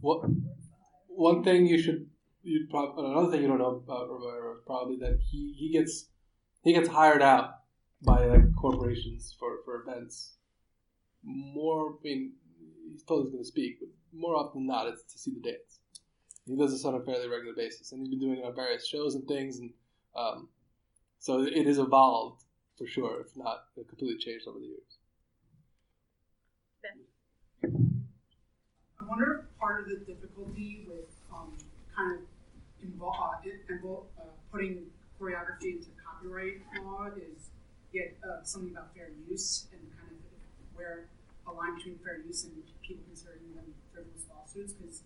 [0.00, 0.22] What?
[1.08, 2.06] one thing you should
[2.42, 6.06] you probably another thing you don't know about is probably that he, he gets
[6.62, 7.50] he gets hired out
[8.02, 10.36] by like corporations for, for events.
[11.24, 12.32] More, I mean,
[12.92, 15.40] he's told he's going to speak, but more often than not, it's to see the
[15.40, 15.80] dance.
[16.48, 18.86] He does this on a fairly regular basis, and he's been doing it on various
[18.86, 19.70] shows and things, and
[20.16, 20.48] um,
[21.18, 22.44] so it has evolved
[22.78, 24.98] for sure, if not completely changed over the years.
[29.00, 31.56] I wonder if part of the difficulty with um,
[31.94, 32.20] kind of
[32.82, 34.86] involve, uh, involve uh, putting
[35.20, 37.50] choreography into copyright law is
[37.92, 41.08] yet uh, something about fair use and kind of where
[41.46, 42.52] a line between fair use and
[42.86, 44.72] people considering them frivolous lawsuits.
[44.74, 45.02] Because,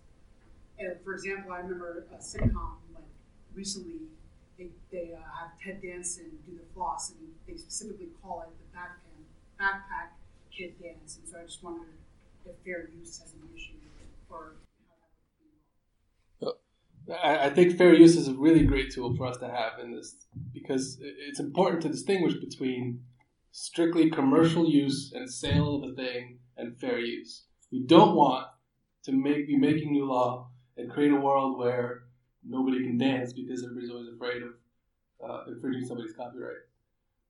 [0.83, 3.05] uh, for example, I remember a sitcom like
[3.55, 4.09] recently
[4.59, 8.79] they, they uh, have Ted Danson do the floss, and they specifically call it the
[8.79, 9.25] backpack,
[9.61, 10.11] backpack
[10.57, 11.19] kid dance.
[11.19, 11.95] And so I just wondered
[12.45, 13.75] if fair use has an issue
[14.33, 14.55] or
[17.23, 19.95] I, I think fair use is a really great tool for us to have in
[19.95, 20.17] this
[20.53, 23.01] because it's important to distinguish between
[23.51, 27.45] strictly commercial use and sale of a thing and fair use.
[27.71, 28.47] We don't want
[29.05, 32.05] to make be making new law and create a world where
[32.45, 34.51] nobody can dance because everybody's always afraid of
[35.29, 36.57] uh, infringing somebody's copyright.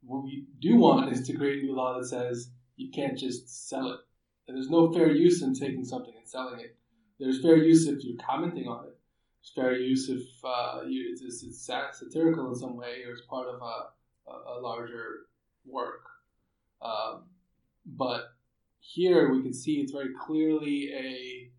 [0.04, 3.68] What we do want is to create a new law that says you can't just
[3.68, 4.00] sell it.
[4.48, 6.76] And there's no fair use in taking something and selling it.
[7.20, 8.98] There's fair use if you're commenting on it.
[9.38, 11.64] There's fair use if uh, you, it's, it's,
[11.98, 15.26] satirical in some way or it's part of a, a, larger
[15.64, 16.02] work.
[16.80, 17.24] Um,
[17.86, 18.32] but
[18.80, 21.50] here we can see it's very clearly a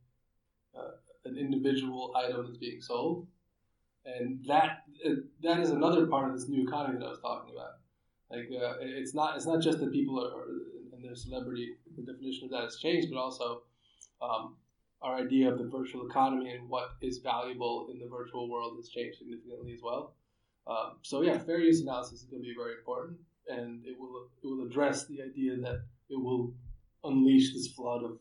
[1.25, 3.27] an individual item that's being sold,
[4.05, 4.83] and that
[5.41, 7.73] that is another part of this new economy that I was talking about.
[8.29, 10.47] Like uh, it's not it's not just that people are, are
[10.93, 11.75] and their celebrity.
[11.95, 13.63] The definition of that has changed, but also
[14.21, 14.55] um,
[15.01, 18.89] our idea of the virtual economy and what is valuable in the virtual world has
[18.89, 20.15] changed significantly as well.
[20.65, 23.17] Um, so yeah, fair use analysis is going to be very important,
[23.49, 26.53] and it will it will address the idea that it will
[27.03, 28.17] unleash this flood of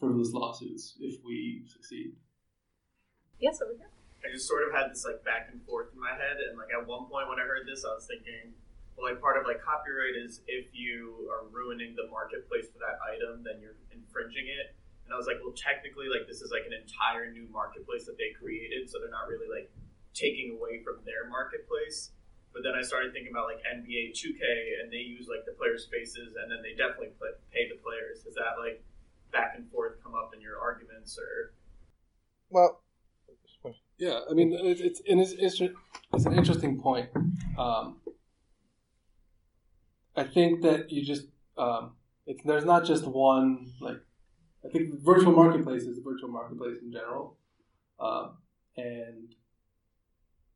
[0.00, 2.16] frivolous lawsuits if we succeed.
[3.38, 3.92] Yes, over here.
[4.24, 6.72] I just sort of had this like back and forth in my head, and like
[6.72, 8.56] at one point when I heard this, I was thinking,
[8.96, 13.00] well, like part of like copyright is if you are ruining the marketplace for that
[13.00, 14.76] item, then you're infringing it.
[15.04, 18.20] And I was like, well, technically, like this is like an entire new marketplace that
[18.20, 19.72] they created, so they're not really like
[20.12, 22.12] taking away from their marketplace.
[22.52, 24.42] But then I started thinking about like NBA 2K,
[24.82, 27.14] and they use like the players' faces, and then they definitely
[27.54, 28.26] pay the players.
[28.28, 28.84] Is that like
[29.32, 31.52] back and forth come up in your arguments, or?
[32.50, 32.82] Well,
[33.98, 35.60] yeah, I mean, it's it's, it's,
[36.14, 37.10] it's an interesting point.
[37.58, 38.00] Um,
[40.16, 41.26] I think that you just
[41.58, 41.92] um,
[42.26, 43.98] it's there's not just one like
[44.64, 47.36] I think virtual marketplace is a virtual marketplace in general.
[47.98, 48.38] Um,
[48.76, 49.34] and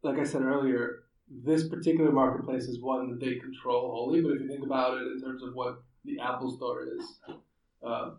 [0.03, 4.20] like I said earlier, this particular marketplace is one that they control wholly.
[4.20, 7.18] But if you think about it in terms of what the Apple Store is,
[7.87, 8.11] uh,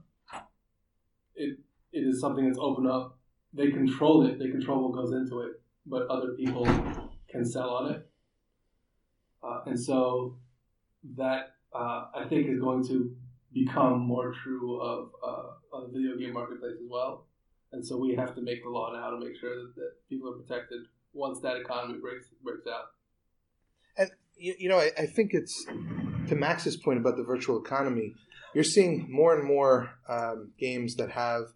[1.36, 1.60] it
[1.92, 3.18] it is something that's open up.
[3.54, 4.38] They control it.
[4.38, 6.66] They control what goes into it, but other people
[7.30, 8.10] can sell on it.
[9.42, 10.38] Uh, and so
[11.16, 13.16] that uh, I think is going to
[13.54, 17.26] become more true of uh, the video game marketplace as well.
[17.72, 20.30] And so we have to make the law now to make sure that, that people
[20.30, 20.82] are protected
[21.14, 22.92] once that economy breaks breaks out.
[23.98, 25.66] And you, you know, I, I, think it's
[26.28, 28.14] to Max's point about the virtual economy.
[28.54, 31.48] You're seeing more and more um, games that have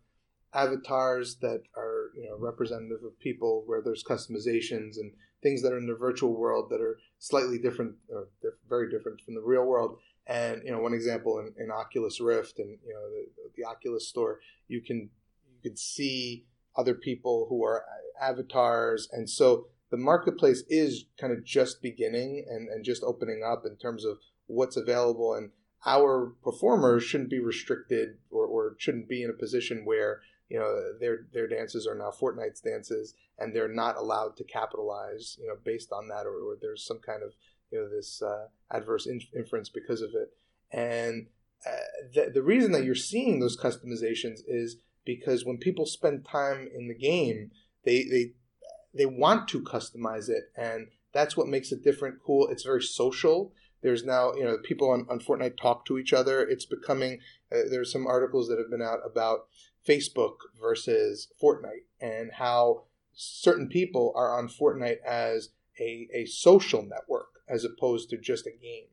[0.54, 5.78] avatars that are you know representative of people, where there's customizations and things that are
[5.78, 8.28] in the virtual world that are slightly different or
[8.68, 9.98] very different from the real world.
[10.28, 14.08] And you know, one example in, in Oculus Rift and you know the, the Oculus
[14.08, 15.10] Store, you can
[15.52, 16.46] you can see
[16.76, 17.84] other people who are
[18.22, 23.64] avatars, and so the marketplace is kind of just beginning and, and just opening up
[23.66, 25.52] in terms of what's available and
[25.86, 30.20] our performers shouldn't be restricted or, or shouldn't be in a position where
[30.50, 35.38] you know their their dances are now Fortnite's dances and they're not allowed to capitalize
[35.40, 37.34] you know based on that or, or there's some kind of
[37.72, 40.34] you know this uh, adverse in- inference because of it.
[40.72, 41.28] And
[41.66, 41.76] uh,
[42.14, 46.88] the the reason that you're seeing those customizations is because when people spend time in
[46.88, 47.52] the game,
[47.84, 48.32] they they
[48.94, 52.48] they want to customize it, and that's what makes it different, cool.
[52.48, 53.54] It's very social.
[53.82, 56.42] There's now, you know, people on, on Fortnite talk to each other.
[56.42, 57.20] It's becoming,
[57.52, 59.48] uh, there's some articles that have been out about
[59.88, 65.50] Facebook versus Fortnite and how certain people are on Fortnite as
[65.80, 68.88] a, a social network as opposed to just a game.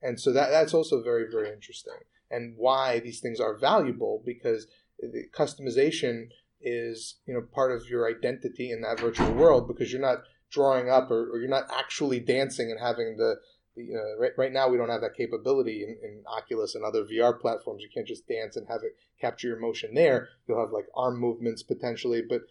[0.00, 1.98] And so that that's also very very interesting
[2.30, 4.66] and why these things are valuable because
[5.00, 6.28] the customization
[6.60, 10.88] is you know part of your identity in that virtual world because you're not drawing
[10.90, 13.57] up or, or you're not actually dancing and having the, the
[13.94, 17.38] uh, right, right now we don't have that capability in, in Oculus and other VR
[17.38, 20.86] platforms you can't just dance and have it capture your motion there you'll have like
[20.96, 22.42] arm movements potentially but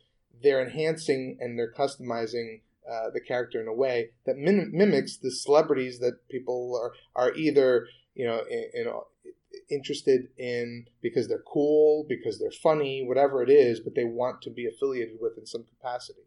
[0.44, 5.32] they're enhancing and they're customizing uh, the character in a way that mim- mimics the
[5.32, 8.88] celebrities that people are are either you know in, in,
[9.70, 14.50] interested in because they're cool, because they're funny, whatever it is, but they want to
[14.50, 16.22] be affiliated with in some capacity.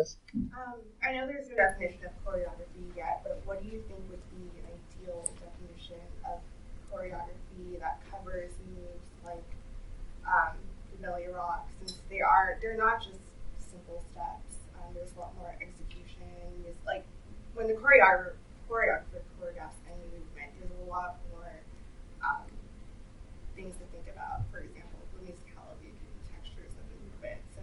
[0.00, 0.16] Yes.
[0.56, 4.24] Um, I know there's no definition of choreography yet, but what do you think would
[4.32, 6.40] be an ideal definition of
[6.88, 9.44] choreography that covers moves like
[10.24, 10.56] um,
[11.04, 13.20] Milly Rock, since they are they're not just
[13.60, 14.64] simple steps.
[14.80, 16.32] Um, there's a lot more execution.
[16.64, 17.04] There's like
[17.52, 18.40] when the choreographer
[18.72, 21.52] choreographer choreographs any movement, there's a lot more
[22.24, 22.48] um,
[23.52, 24.48] things to think about.
[24.48, 27.44] For example, the musicality and the textures of the movement.
[27.52, 27.60] So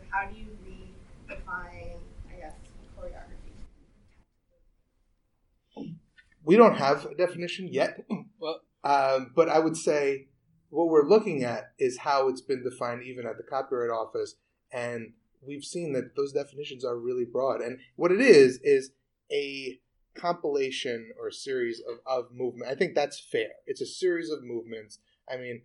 [6.47, 8.05] we don't have a definition yet.
[8.39, 10.27] Well, Um, but I would say
[10.69, 14.35] what we're looking at is how it's been defined even at the Copyright Office,
[14.71, 17.61] and we've seen that those definitions are really broad.
[17.61, 18.91] And what it is is
[19.31, 19.79] a
[20.15, 22.71] compilation or a series of, of movement.
[22.71, 23.49] I think that's fair.
[23.65, 24.99] It's a series of movements.
[25.31, 25.63] I mean,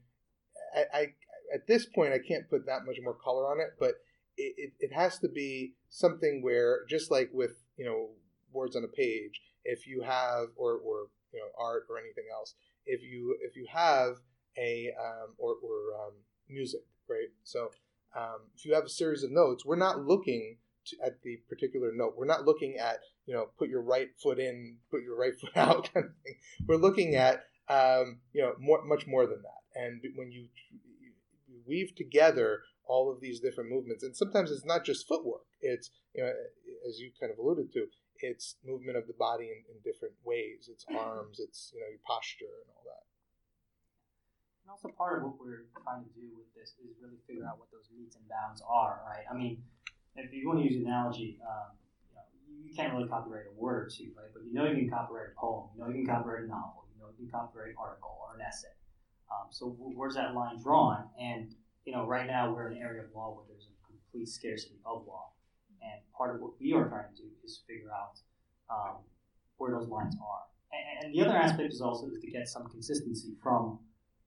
[0.75, 1.07] I, I
[1.55, 3.95] at this point I can't put that much more color on it, but
[4.37, 8.11] it, it, it has to be something where just like with you know
[8.53, 12.55] words on a page, if you have or or you know art or anything else,
[12.87, 14.17] if you if you have
[14.59, 16.15] a um, or or um,
[16.49, 17.29] music, right?
[17.45, 17.71] So
[18.17, 21.91] um, if you have a series of notes, we're not looking to, at the particular
[21.95, 22.15] note.
[22.17, 25.57] We're not looking at you know put your right foot in, put your right foot
[25.57, 26.37] out kind of thing.
[26.67, 29.81] We're looking at um, you know more, much more than that.
[29.81, 34.85] And when you, you weave together all of these different movements, and sometimes it's not
[34.85, 35.47] just footwork.
[35.61, 36.33] It's you know
[36.89, 37.87] as you kind of alluded to,
[38.23, 40.71] it's movement of the body in, in different ways.
[40.71, 43.05] It's arms, it's you know your posture and all that.
[44.63, 47.59] And also part of what we're trying to do with this is really figure out
[47.59, 49.27] what those metes and bounds are, right?
[49.27, 49.59] I mean,
[50.15, 51.75] if you want to use an analogy, um,
[52.07, 52.27] you know,
[52.63, 54.31] you can't really copyright a word or two, right?
[54.31, 56.87] But you know you can copyright a poem, you know you can copyright a novel,
[56.95, 58.73] you know you can copyright an article or an essay.
[59.33, 61.09] Um, so where's that line drawn?
[61.19, 61.55] And
[61.85, 64.79] you know, right now we're in an area of law where there's a complete scarcity
[64.87, 65.33] of law,
[65.83, 68.19] and part of what we are trying to do is figure out
[68.71, 68.97] um,
[69.59, 70.45] where those lines are.
[70.73, 73.79] And, and the other aspect is also to get some consistency from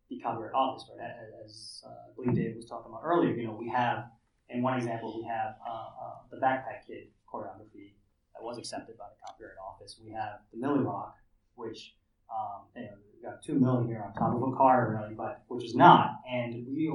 [0.09, 1.09] the Copyright Office, right?
[1.43, 4.05] As uh, I believe Dave was talking about earlier, you know, we have,
[4.49, 7.93] in one example, we have uh, uh, the Backpack Kid choreography
[8.33, 9.99] that was accepted by the Copyright Office.
[10.03, 11.15] We have the Milly Rock,
[11.55, 11.95] which,
[12.29, 15.43] um, you know, we've got two Milly here on top of a car, really, but
[15.47, 16.19] which is not.
[16.31, 16.93] And we,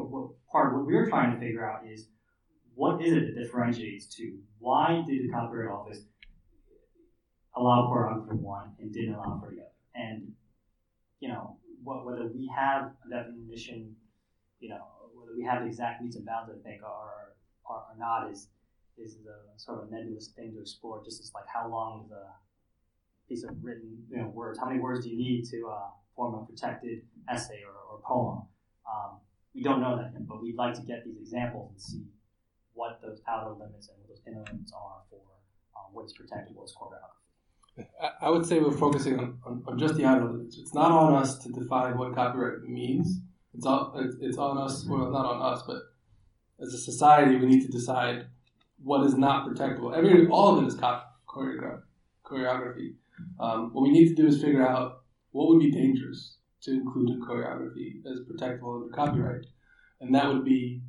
[0.53, 2.07] part of what we're trying to figure out is
[2.81, 4.39] what is it that differentiates two?
[4.59, 6.01] why did the Copyright Office
[7.55, 9.77] allow choreography for one and didn't allow for the other?
[9.95, 10.33] And
[11.21, 13.95] you know, what, whether we have a definition,
[14.61, 14.81] you know,
[15.15, 17.35] whether we have the exact metes and bounds, I think, are,
[17.67, 18.49] are, not is
[18.97, 21.05] is the sort of a nebulous thing to explore.
[21.05, 22.33] Just as like how long is a
[23.29, 24.59] piece of written, you know, words?
[24.59, 28.43] How many words do you need to uh, form a protected essay or, or poem?
[28.91, 29.21] Um,
[29.55, 32.05] we don't know that but we'd like to get these examples and see
[32.75, 35.21] what those outer limits and what those inner limits are for
[35.77, 37.21] um, what is protected, what is choreography.
[38.21, 40.59] I, would say we're focusing on, on, on just the outer limits.
[40.59, 43.21] It's not on us to define what copyright means.
[43.55, 45.83] It's all, it's, on us, well, not on us, but
[46.61, 48.27] as a society, we need to decide
[48.83, 49.97] what is not protectable.
[49.97, 51.83] Every all of it is cop, choreography.
[52.25, 52.95] choreography.
[53.39, 55.03] Um, what we need to do is figure out
[55.33, 59.47] what would be dangerous to include in choreography as protectable under copyright,
[60.01, 60.83] and that would be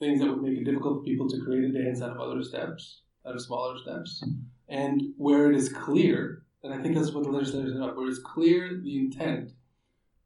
[0.00, 2.42] things that would make it difficult for people to create a dance out of other
[2.42, 4.24] steps, out of smaller steps,
[4.68, 6.42] and where it is clear.
[6.64, 9.52] And I think that's what the legislators said, where it's clear the intent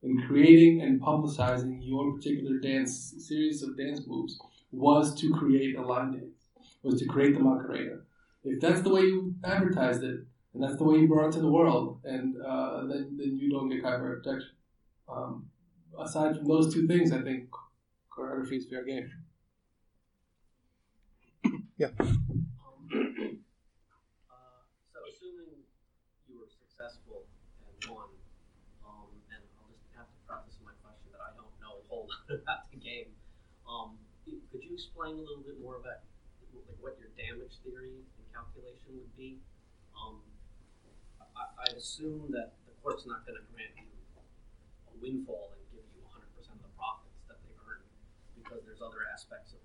[0.03, 4.39] in creating and publicizing your particular dance series of dance moves
[4.71, 6.49] was to create a line dance,
[6.83, 7.99] was to create the Macarena.
[8.45, 10.21] If that's the way you advertised it,
[10.53, 13.51] and that's the way you brought it to the world, and uh, then, then you
[13.51, 14.51] don't get copyright protection.
[15.09, 15.47] Um,
[15.99, 17.49] aside from those two things, I think
[18.17, 19.11] choreography is fair game.
[21.77, 21.91] Yeah.
[24.95, 25.67] So assuming
[26.31, 27.27] you were successful
[27.67, 28.07] and won,
[28.87, 32.07] um, and I'll just have to preface my question that I don't know a whole
[32.07, 33.11] lot about the game.
[33.67, 36.07] Um, could you explain a little bit more about
[36.55, 39.43] like what your damage theory and calculation would be?
[39.99, 40.23] Um,
[41.35, 43.91] I, I assume that the court's not going to grant you
[44.87, 46.23] a windfall and give you 100%
[46.55, 47.91] of the profits that they've earned
[48.39, 49.64] because there's other aspects of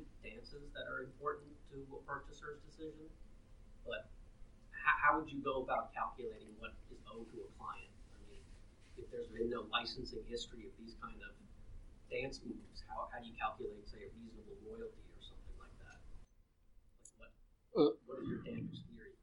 [0.00, 3.08] the game besides the dan- dances that are important to a purchaser's decision.
[3.84, 4.08] But
[4.72, 7.92] how, how would you go about calculating what is owed to a client?
[8.16, 8.40] I mean,
[8.96, 11.32] if there's been no licensing history of these kind of
[12.10, 15.98] dance moves, how, how do you calculate, say, a reasonable royalty or something like that?
[17.20, 17.32] Like
[17.72, 19.16] what, Uh, what is your damage theory?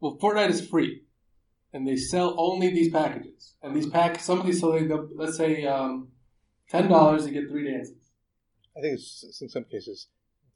[0.00, 1.04] Well, Fortnite is free,
[1.72, 3.54] and they sell only these packages.
[3.62, 6.08] And these pack, some of these, so they, let's say um,
[6.68, 8.05] ten dollars, you get three dances.
[8.76, 10.08] I think it's in some cases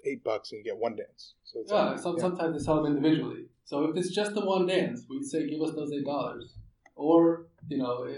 [0.05, 1.35] eight bucks and you get one dance.
[1.45, 3.47] So it's Yeah, some, sometimes they sell them individually.
[3.65, 6.55] So if it's just the one dance, we'd say give us those eight dollars.
[6.97, 8.09] Or you know,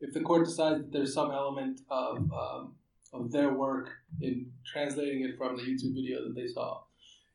[0.00, 2.74] if the court decides that there's some element of um,
[3.12, 3.90] of their work
[4.20, 6.82] in translating it from the YouTube video that they saw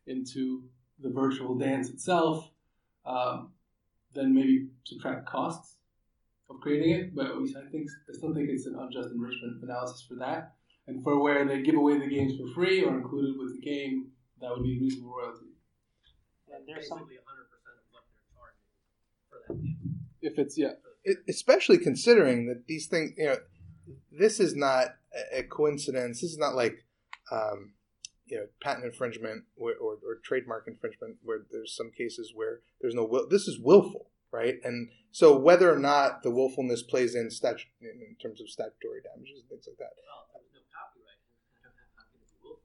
[0.08, 0.64] into
[1.00, 2.50] the virtual dance itself,
[3.06, 3.52] um,
[4.14, 5.76] then maybe subtract costs
[6.50, 7.16] of creating it.
[7.16, 10.54] But we, I think I still think it's an unjust enrichment analysis for that.
[10.88, 14.12] And for where they give away the games for free or included with the game,
[14.40, 15.46] that would be reasonable royalty.
[16.54, 17.08] And there's some 100% of
[17.92, 18.62] what they're charging
[19.30, 19.76] for that deal.
[20.22, 20.74] If it's yeah,
[21.04, 23.38] it, especially considering that these things, you know,
[24.12, 24.88] this is not
[25.34, 26.22] a, a coincidence.
[26.22, 26.86] This is not like,
[27.32, 27.74] um,
[28.26, 32.96] you know, patent infringement or, or, or, trademark infringement where there's some cases where there's
[32.96, 33.28] no will.
[33.30, 34.56] This is willful, right?
[34.64, 39.42] And so whether or not the willfulness plays in statu- in terms of statutory damages
[39.42, 39.94] and things like that.
[39.96, 41.20] Well, there was no copyright.
[41.96, 42.62] How can it be willful?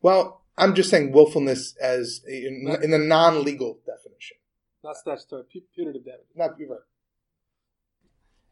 [0.00, 4.36] Well, I'm just saying willfulness as in, in the non-legal definition.
[4.84, 6.26] Not statutory, punitive damage.
[6.36, 6.78] Not you're right.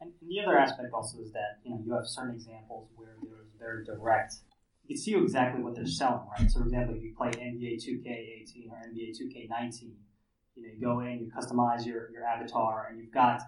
[0.00, 3.52] And the other aspect also is that you know you have certain examples where there's
[3.58, 4.34] very direct.
[4.82, 6.50] You can see exactly what they're selling, right?
[6.50, 9.92] So, for example, if you play NBA 2K18 or NBA 2K19,
[10.56, 13.42] you know, you go in, you customize your, your avatar, and you've got,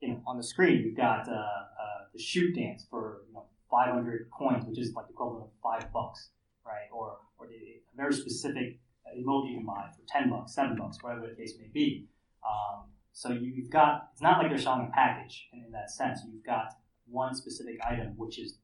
[0.00, 3.44] you know, on the screen, you've got uh, uh, the shoot dance for you know
[3.70, 6.30] 500 coins, which is like the equivalent of five bucks,
[6.66, 6.88] right?
[6.92, 8.78] Or or the, a very specific
[9.16, 12.06] emote you can buy for 10 bucks, seven bucks, whatever the case may be.
[12.46, 16.20] Um, so you've got, it's not like they're selling a package in, in that sense.
[16.30, 16.74] You've got
[17.10, 18.54] one specific item, which is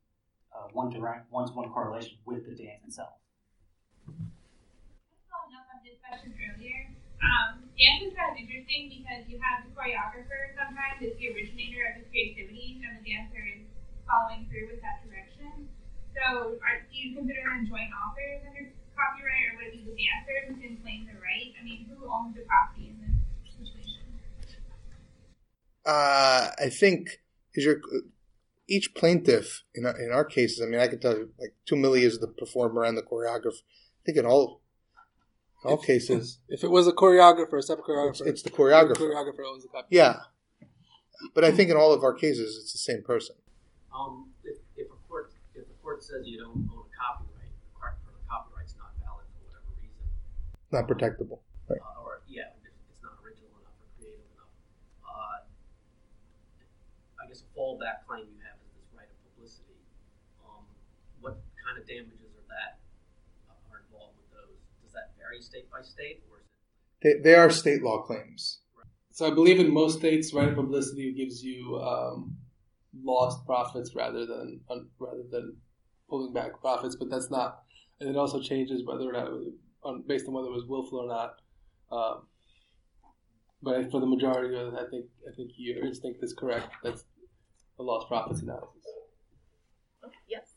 [0.55, 3.15] uh, one direct, one to one correlation with the dance itself.
[4.07, 6.94] Following up on question earlier,
[7.25, 11.83] um, dance is kind of interesting because you have the choreographer sometimes is the originator
[11.91, 13.65] of the creativity, and the dancer is
[14.05, 15.69] following through with that direction.
[16.15, 19.97] So, are, do you consider them joint authors under copyright, or would it be the
[19.99, 21.51] dancer who can claim the right?
[21.59, 23.17] I mean, who owns the property in this
[23.51, 24.07] situation?
[25.85, 27.81] Uh, I think is your
[28.69, 30.63] each plaintiff in our, in our cases.
[30.63, 33.61] I mean, I can tell you, like two Milly is the performer and the choreographer.
[33.61, 34.63] I think in all
[35.65, 38.95] all if, cases, if it was a choreographer, a separate choreographer, it's, it's the choreographer.
[38.95, 39.89] The choreographer owns the copyright.
[39.91, 40.17] Yeah,
[41.35, 43.37] but I think in all of our cases, it's the same person.
[43.95, 48.25] Um, if, if a court if the court says you don't own a copyright, the
[48.29, 50.05] copyright's not valid for whatever reason,
[50.69, 51.41] not protectable,
[51.71, 51.81] right?
[51.81, 54.53] Uh, or yeah, it's not original enough or creative enough.
[55.01, 55.49] Uh,
[57.23, 59.81] I guess a fallback claim you have is this right of publicity.
[60.45, 60.69] Um,
[61.25, 62.83] what kind of damages are that
[63.49, 64.61] uh, are involved with those?
[65.37, 66.45] Does that vary state by state, or is
[67.03, 67.25] They, it?
[67.25, 68.61] they are state law claims.
[69.11, 72.37] So I believe in most states, right of publicity gives you um,
[73.03, 75.57] lost profits rather than um, rather than
[76.09, 77.63] pulling back profits, but that's not.
[78.01, 79.29] And it also changes whether or not,
[79.85, 81.37] on, based on whether it was willful or not.
[81.93, 82.27] Um,
[83.63, 86.73] but for the majority of it, I think I think your instinct is correct.
[86.83, 87.05] That's
[87.79, 88.85] a lost profits analysis.
[90.29, 90.55] Yes.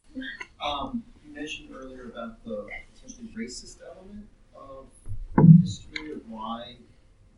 [0.64, 4.37] Um, you mentioned earlier about the potentially racist element of
[5.68, 6.78] history of why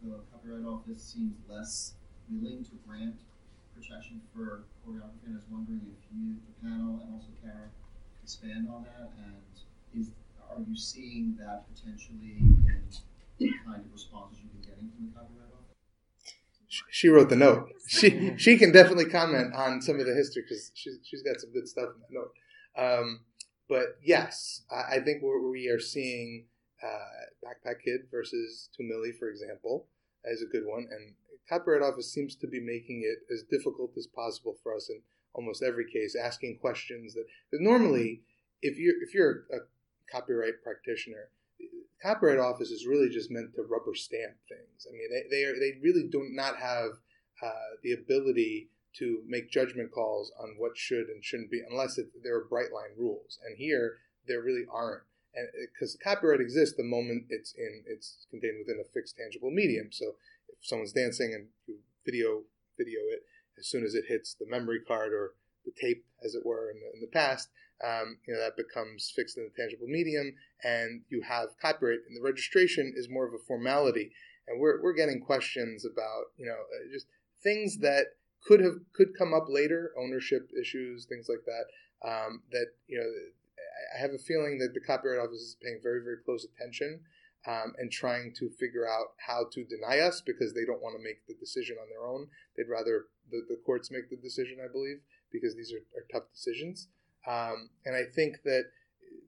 [0.03, 1.93] the Copyright Office seems less
[2.30, 3.15] willing to grant
[3.73, 5.25] protection for choreography.
[5.25, 7.73] And I was wondering if you, the panel, and also Kara,
[8.23, 9.09] expand on that.
[9.25, 9.41] And
[9.99, 10.11] is
[10.47, 12.86] are you seeing that potentially in
[13.39, 16.36] the kind of responses you've been getting from the Copyright Office?
[16.91, 17.69] She wrote the note.
[17.88, 21.51] She she can definitely comment on some of the history because she's she's got some
[21.51, 22.34] good stuff in that note.
[22.77, 23.21] Um,
[23.67, 26.45] but yes, I, I think what we are seeing
[26.84, 29.88] uh, Backpack Kid versus Two Milly, for example,
[30.25, 30.88] is a good one.
[30.91, 31.13] And
[31.49, 35.01] Copyright Office seems to be making it as difficult as possible for us in
[35.34, 38.21] almost every case, asking questions that normally,
[38.61, 39.59] if you're if you're a
[40.11, 41.30] copyright practitioner,
[42.01, 44.88] Copyright Office is really just meant to rubber stamp things.
[44.88, 46.91] I mean, they they, are, they really do not have
[47.43, 52.08] uh, the ability to make judgment calls on what should and shouldn't be unless it,
[52.24, 53.39] there are bright line rules.
[53.45, 53.97] And here,
[54.28, 55.04] there really aren't.
[55.36, 59.89] And because copyright exists the moment it's in, it's contained within a fixed tangible medium.
[59.92, 60.16] So
[60.50, 62.43] if someone's dancing and you video
[62.78, 63.24] video it,
[63.58, 65.34] as soon as it hits the memory card or
[65.66, 67.50] the tape, as it were, in the, in the past,
[67.84, 70.34] um, you know that becomes fixed in the tangible medium,
[70.64, 72.00] and you have copyright.
[72.08, 74.12] And the registration is more of a formality.
[74.47, 77.08] And we're we're getting questions about you know uh, just
[77.42, 78.08] things that
[78.46, 81.66] could have could come up later, ownership issues, things like that.
[82.01, 83.10] Um, that you know,
[83.96, 87.01] I have a feeling that the Copyright Office is paying very very close attention
[87.47, 91.04] um, and trying to figure out how to deny us because they don't want to
[91.04, 92.28] make the decision on their own.
[92.58, 95.00] They'd rather the, the courts make the decision, I believe,
[95.32, 96.88] because these are, are tough decisions.
[97.28, 98.66] Um, and I think that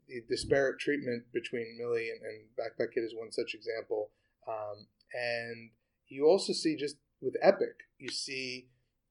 [0.07, 4.10] the disparate treatment between Milly and, and Backpack Kid is one such example.
[4.48, 5.69] Um, and
[6.10, 8.68] you also see just with Epic, you see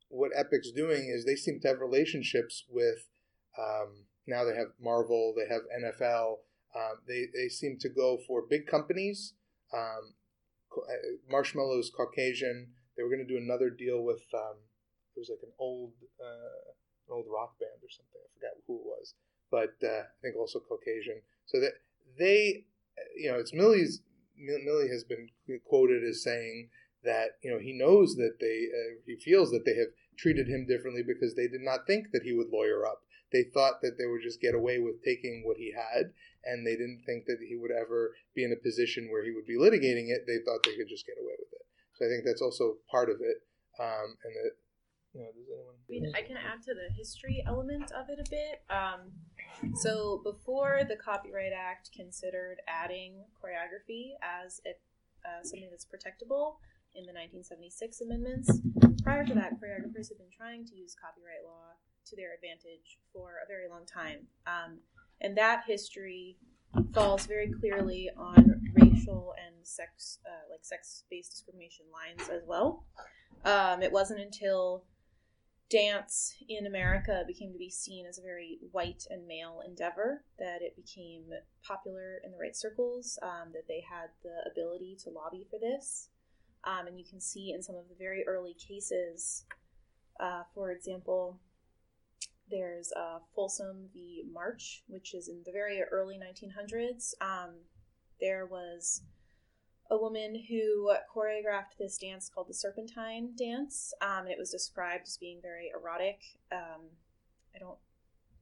[0.08, 3.06] what Epic's doing is they seem to have relationships with.
[3.58, 6.38] Um, now they have Marvel, they have NFL.
[6.74, 9.34] Um, they they seem to go for big companies.
[9.74, 10.14] Um,
[11.30, 12.68] Marshmello's Caucasian.
[12.96, 14.22] They were going to do another deal with.
[14.34, 14.56] Um,
[15.16, 16.70] it was like an old uh,
[17.08, 18.20] an old rock band or something.
[18.22, 19.14] I forgot who it was,
[19.50, 21.22] but uh, I think also Caucasian.
[21.46, 21.72] So that
[22.18, 22.64] they,
[23.16, 24.02] you know, it's Milly's.
[24.38, 25.28] Millie has been
[25.68, 26.70] quoted as saying
[27.04, 30.66] that you know he knows that they uh, he feels that they have treated him
[30.66, 33.02] differently because they did not think that he would lawyer up.
[33.32, 36.12] They thought that they would just get away with taking what he had,
[36.44, 39.46] and they didn't think that he would ever be in a position where he would
[39.46, 40.26] be litigating it.
[40.26, 41.66] They thought they could just get away with it.
[41.94, 43.38] So I think that's also part of it.
[43.78, 44.52] Um, and that,
[45.14, 45.30] you know?
[45.30, 48.62] I mean, I can add to the history element of it a bit.
[48.70, 49.12] Um,
[49.82, 54.70] so before the Copyright Act considered adding choreography as a,
[55.26, 56.56] uh, something that's protectable
[56.94, 58.50] in the 1976 amendments,
[59.02, 61.76] prior to that, choreographers had been trying to use copyright law
[62.10, 64.26] to their advantage for a very long time.
[64.46, 64.78] Um,
[65.20, 66.36] and that history
[66.92, 72.84] falls very clearly on racial and sex, uh, like sex-based discrimination lines as well.
[73.44, 74.84] Um, it wasn't until
[75.70, 80.62] dance in America became to be seen as a very white and male endeavor that
[80.62, 81.24] it became
[81.64, 86.08] popular in the right circles, um, that they had the ability to lobby for this.
[86.64, 89.44] Um, and you can see in some of the very early cases,
[90.18, 91.38] uh, for example,
[92.50, 94.24] there's uh, Folsom v.
[94.32, 97.14] March, which is in the very early 1900s.
[97.20, 97.50] Um,
[98.20, 99.02] there was
[99.90, 103.92] a woman who choreographed this dance called the Serpentine Dance.
[104.00, 106.20] Um, it was described as being very erotic.
[106.52, 106.82] Um,
[107.54, 107.78] I don't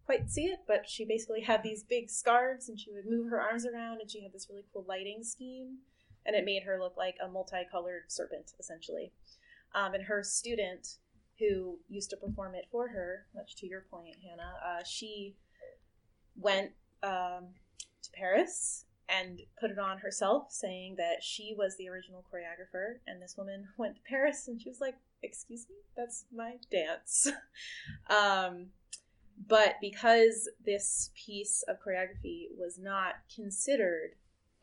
[0.04, 3.40] quite see it, but she basically had these big scarves and she would move her
[3.40, 5.78] arms around and she had this really cool lighting scheme
[6.26, 9.12] and it made her look like a multicolored serpent, essentially.
[9.74, 10.96] Um, and her student,
[11.38, 15.36] who used to perform it for her, much to your point, Hannah, uh, she
[16.36, 17.48] went um,
[18.02, 22.98] to Paris and put it on herself, saying that she was the original choreographer.
[23.06, 27.26] And this woman went to Paris and she was like, Excuse me, that's my dance.
[28.08, 28.66] um,
[29.48, 34.10] but because this piece of choreography was not considered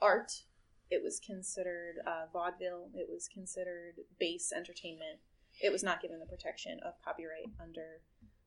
[0.01, 0.43] art,
[0.89, 5.19] it was considered uh, vaudeville, it was considered base entertainment,
[5.61, 8.01] it was not given the protection of copyright under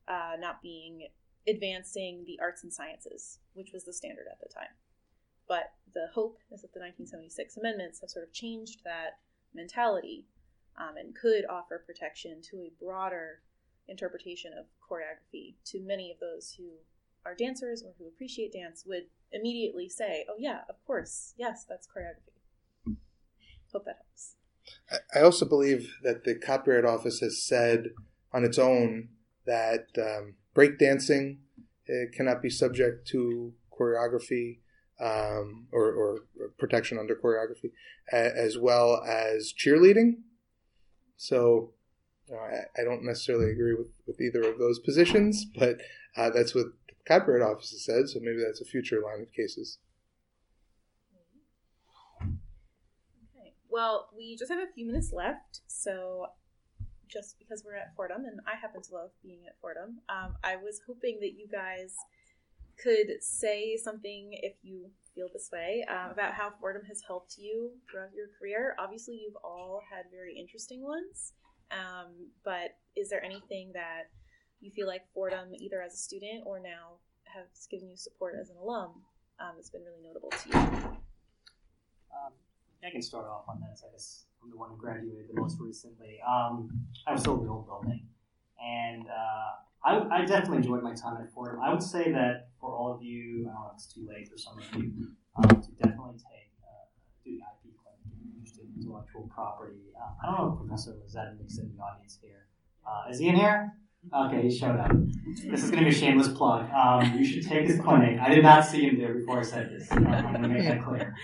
[0.06, 1.08] uh, not being
[1.46, 4.74] advancing the arts and sciences, which was the standard at the time.
[5.46, 9.18] But the hope is that the 1976 amendments have sort of changed that
[9.54, 10.26] mentality
[10.76, 13.40] um, and could offer protection to a broader
[13.88, 16.68] interpretation of choreography to many of those who
[17.24, 21.86] are dancers or who appreciate dance would immediately say, oh, yeah, of course, yes, that's
[21.86, 22.96] choreography.
[23.72, 24.37] Hope that helps.
[25.14, 27.90] I also believe that the Copyright Office has said
[28.32, 29.08] on its own
[29.46, 31.38] that um, breakdancing
[31.88, 34.58] uh, cannot be subject to choreography
[35.00, 36.18] um, or, or,
[36.58, 37.70] protection under choreography,
[38.12, 40.16] as well as cheerleading.
[41.16, 41.72] So
[42.26, 45.78] you know, I, I, don't necessarily agree with, with either of those positions, but
[46.16, 49.32] uh, that's what the Copyright Office has said, so maybe that's a future line of
[49.32, 49.78] cases.
[52.20, 53.52] Okay.
[53.78, 56.26] Well, we just have a few minutes left, so
[57.06, 60.56] just because we're at Fordham, and I happen to love being at Fordham, um, I
[60.56, 61.94] was hoping that you guys
[62.76, 67.70] could say something if you feel this way uh, about how Fordham has helped you
[67.88, 68.74] throughout your career.
[68.80, 71.34] Obviously, you've all had very interesting ones,
[71.70, 74.10] um, but is there anything that
[74.60, 78.50] you feel like Fordham, either as a student or now, has given you support as
[78.50, 78.90] an alum
[79.38, 80.98] um, that's been really notable to you?
[82.10, 82.32] Um,
[82.84, 83.82] I can start off on this.
[83.86, 86.20] I guess I'm the one who graduated the most recently.
[86.26, 86.70] Um,
[87.06, 88.06] I was still in the old building,
[88.62, 89.50] and uh,
[89.84, 91.60] I, I, definitely enjoyed my time at Fordham.
[91.60, 94.28] I would say that for all of you, I don't know if it's too late
[94.28, 96.86] for some of you, um, to definitely take uh,
[97.24, 97.98] do the IP clinic
[98.36, 99.90] interested in intellectual property.
[99.98, 102.46] Uh, I don't know if Professor Lizette is in the audience here.
[102.86, 103.74] Uh, is he in here?
[104.14, 104.90] Okay, he showed up.
[105.50, 106.70] This is going to be a shameless plug.
[106.70, 108.18] Um, you should take his clinic.
[108.20, 109.90] I did not see him there before I said this.
[109.90, 111.14] I'm going to make that clear.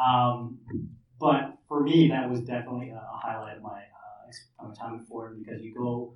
[0.00, 0.58] Um,
[1.18, 5.42] but for me, that was definitely a highlight of my, uh, my time at Fordham
[5.42, 6.14] because you go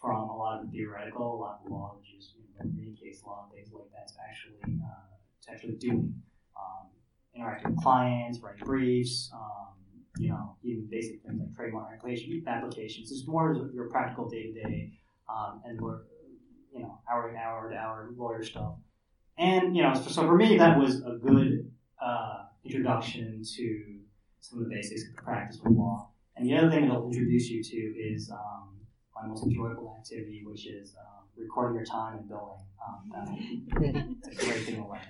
[0.00, 2.96] from a lot of the theoretical, a lot of law, which is you know, reading
[2.96, 6.14] case law and things like that, to actually uh, to actually doing,
[6.56, 6.88] um,
[7.34, 9.74] interacting with clients, writing briefs, um,
[10.18, 11.88] you know, even basic things like trademark
[12.46, 13.10] applications.
[13.10, 14.92] It's more of your practical day to day,
[15.64, 16.04] and more,
[16.72, 18.74] you know, hour to hour to hour lawyer stuff.
[19.38, 21.70] And you know, so, so for me, that was a good
[22.00, 24.00] uh, introduction to
[24.40, 26.10] some of the basics of the practice of law.
[26.36, 28.74] And the other thing it'll introduce you to is um,
[29.14, 32.60] my most enjoyable activity, which is um, recording your time and billing.
[32.86, 33.12] Um,
[34.24, 35.00] that's a great thing to learn.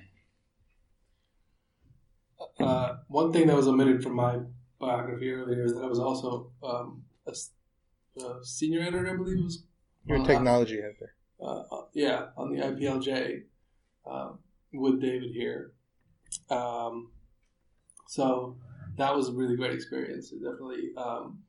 [2.61, 4.39] Uh, one thing that was omitted from my
[4.79, 7.33] biography earlier is that I was also um, a,
[8.23, 9.65] a, senior editor, I believe was.
[10.07, 11.15] You're a technology editor.
[11.41, 13.43] Uh, uh, yeah, on the IPLJ
[14.11, 14.39] um,
[14.73, 15.73] with David here.
[16.51, 17.11] Um,
[18.07, 18.57] so
[18.97, 20.33] that was a really great experience.
[20.33, 21.41] It definitely um,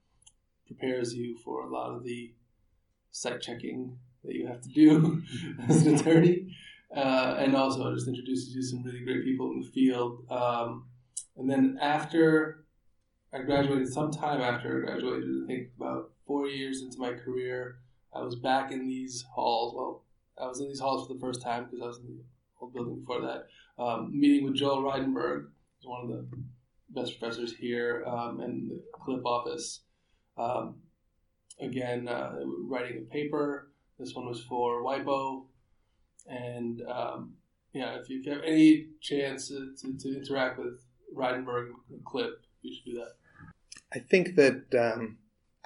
[0.68, 2.34] prepares you for a lot of the
[3.12, 5.22] cite checking that you have to do
[5.70, 6.56] as an attorney,
[6.96, 10.26] uh, and also just introduces you to some really great people in the field.
[10.30, 10.86] Um,
[11.38, 12.66] and then after
[13.34, 17.80] I graduated, sometime after I graduated, I think about four years into my career,
[18.16, 19.76] I was back in these halls.
[19.76, 20.04] Well,
[20.42, 22.24] I was in these halls for the first time because I was in the
[22.62, 23.48] old building before that,
[23.82, 25.48] um, meeting with Joel Reidenberg,
[25.78, 26.26] who's one of the
[26.90, 29.82] best professors here, um, in the CLIP office.
[30.38, 30.76] Um,
[31.60, 33.70] again, uh, writing a paper.
[34.00, 35.46] This one was for WIPO.
[36.28, 37.34] And um,
[37.74, 40.82] yeah, if you have any chance to, to, to interact with
[41.16, 41.70] Reidenberg
[42.06, 43.12] CLIP, you should do that.
[43.94, 45.18] I think that um,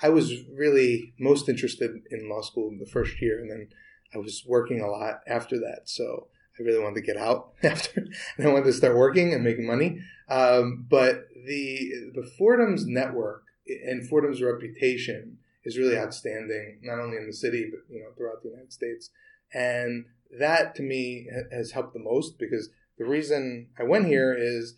[0.02, 3.70] I was really most interested in law school in the first year, and then
[4.14, 5.82] I was working a lot after that.
[5.86, 6.28] So
[6.60, 8.06] I really wanted to get out after,
[8.38, 10.00] and I wanted to start working and making money.
[10.30, 17.28] Um, but the the Fordham's network and Fordham's reputation is really outstanding, not only in
[17.28, 19.10] the city but you know throughout the United States.
[19.54, 20.06] And
[20.38, 24.76] that to me has helped the most because the reason I went here is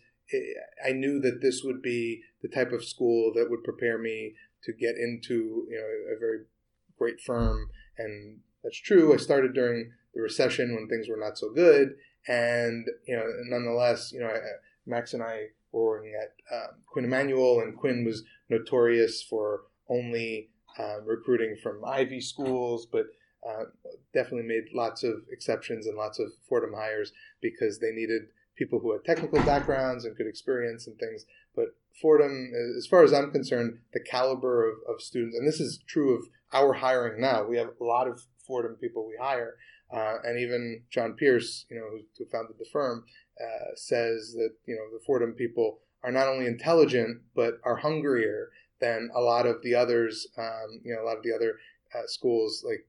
[0.86, 4.34] I knew that this would be the type of school that would prepare me
[4.64, 6.40] to get into you know a very
[6.98, 7.68] great firm,
[7.98, 9.12] and that's true.
[9.12, 11.94] I started during the recession when things were not so good,
[12.28, 14.32] and you know nonetheless, you know
[14.86, 20.50] Max and I were working at um, Quinn Emanuel, and Quinn was notorious for only
[20.78, 23.06] uh, recruiting from Ivy schools, but
[23.48, 23.64] uh,
[24.14, 28.22] definitely made lots of exceptions and lots of Fordham hires because they needed
[28.56, 31.24] people who had technical backgrounds and good experience and things.
[31.54, 35.80] But Fordham, as far as I'm concerned, the caliber of, of students, and this is
[35.86, 37.44] true of our hiring now.
[37.44, 39.56] We have a lot of Fordham people we hire,
[39.92, 43.04] uh, and even John Pierce, you know, who, who founded the firm,
[43.40, 48.50] uh, says that you know the Fordham people are not only intelligent but are hungrier
[48.80, 50.26] than a lot of the others.
[50.36, 51.58] Um, you know, a lot of the other
[51.94, 52.86] uh, schools like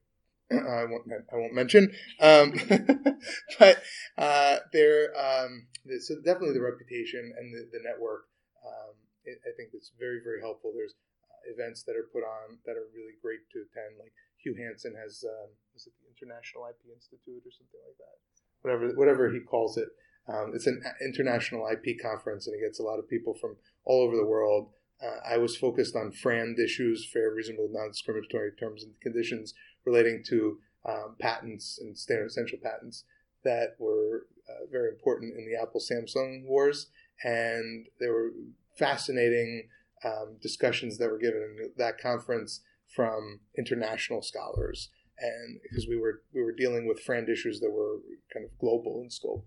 [0.52, 1.88] I won't I won't mention,
[2.20, 2.52] um,
[3.58, 3.82] but
[4.18, 5.66] uh, they're um,
[6.00, 8.28] so definitely the reputation and the, the network.
[8.60, 8.92] Um,
[9.24, 10.72] it, I think it's very very helpful.
[10.76, 10.92] There's
[11.24, 13.96] uh, events that are put on that are really great to attend.
[13.96, 18.16] Like Hugh Hansen has, um, is it the International IP Institute or something like that?
[18.60, 19.88] Whatever whatever he calls it.
[20.28, 24.02] Um, it's an international IP conference, and it gets a lot of people from all
[24.04, 24.72] over the world.
[25.02, 29.52] Uh, I was focused on FRAND issues, fair, reasonable, non-discriminatory terms and conditions
[29.84, 33.04] relating to um, patents and standard essential patents
[33.44, 36.90] that were uh, very important in the Apple Samsung wars.
[37.22, 38.30] And there were
[38.78, 39.68] fascinating
[40.04, 42.60] um, discussions that were given in that conference
[42.94, 44.90] from international scholars.
[45.18, 48.00] And because we were we were dealing with FRAND issues that were
[48.32, 49.46] kind of global in scope.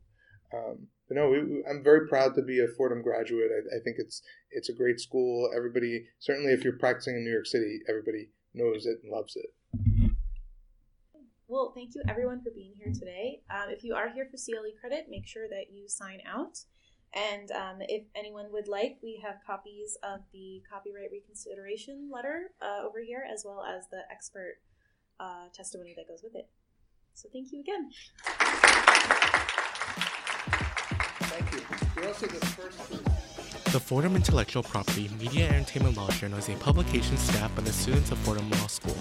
[0.53, 3.51] Um, but no, we, I'm very proud to be a Fordham graduate.
[3.51, 5.51] I, I, think it's it's a great school.
[5.55, 9.47] Everybody, certainly if you're practicing in New York City, everybody knows it and loves it.
[11.49, 13.40] Well, thank you everyone for being here today.
[13.49, 16.57] Um, if you are here for CLE credit, make sure that you sign out.
[17.14, 22.86] And um, if anyone would like, we have copies of the copyright reconsideration letter uh,
[22.86, 24.56] over here, as well as the expert
[25.22, 26.49] uh, testimony that goes with it.
[27.14, 27.91] So thank you again.
[31.32, 31.61] Thank you.
[31.95, 33.07] You're also the first.
[33.73, 37.73] The Fordham Intellectual Property Media and Entertainment Law Journal is a publication staffed by the
[37.73, 38.95] students of Fordham Law School.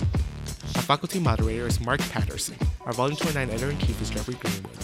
[0.74, 2.56] Our faculty moderator is Mark Patterson.
[2.84, 4.76] Our Volume 29 editor in chief is Jeffrey Greenwood.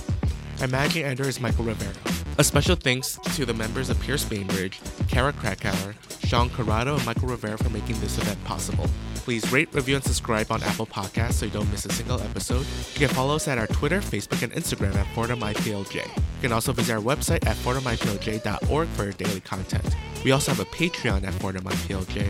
[0.60, 1.92] Our managing editor is Michael Rivera.
[2.38, 7.28] A special thanks to the members of Pierce Bainbridge, Kara Krakauer, Sean Corrado, and Michael
[7.28, 8.88] Rivera for making this event possible.
[9.24, 12.66] Please rate, review, and subscribe on Apple Podcasts so you don't miss a single episode.
[12.94, 15.94] You can follow us at our Twitter, Facebook, and Instagram at FordhamIPLJ.
[15.94, 19.94] You can also visit our website at FordhamIPLJ.org for daily content.
[20.24, 22.24] We also have a Patreon at FordhamIPLJ.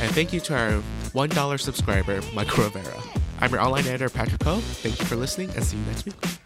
[0.00, 0.82] And thank you to our
[1.12, 3.02] $1 subscriber, Michael Rivera.
[3.40, 4.58] I'm your online editor, Patrick Ho.
[4.58, 6.45] Thank you for listening and see you next week.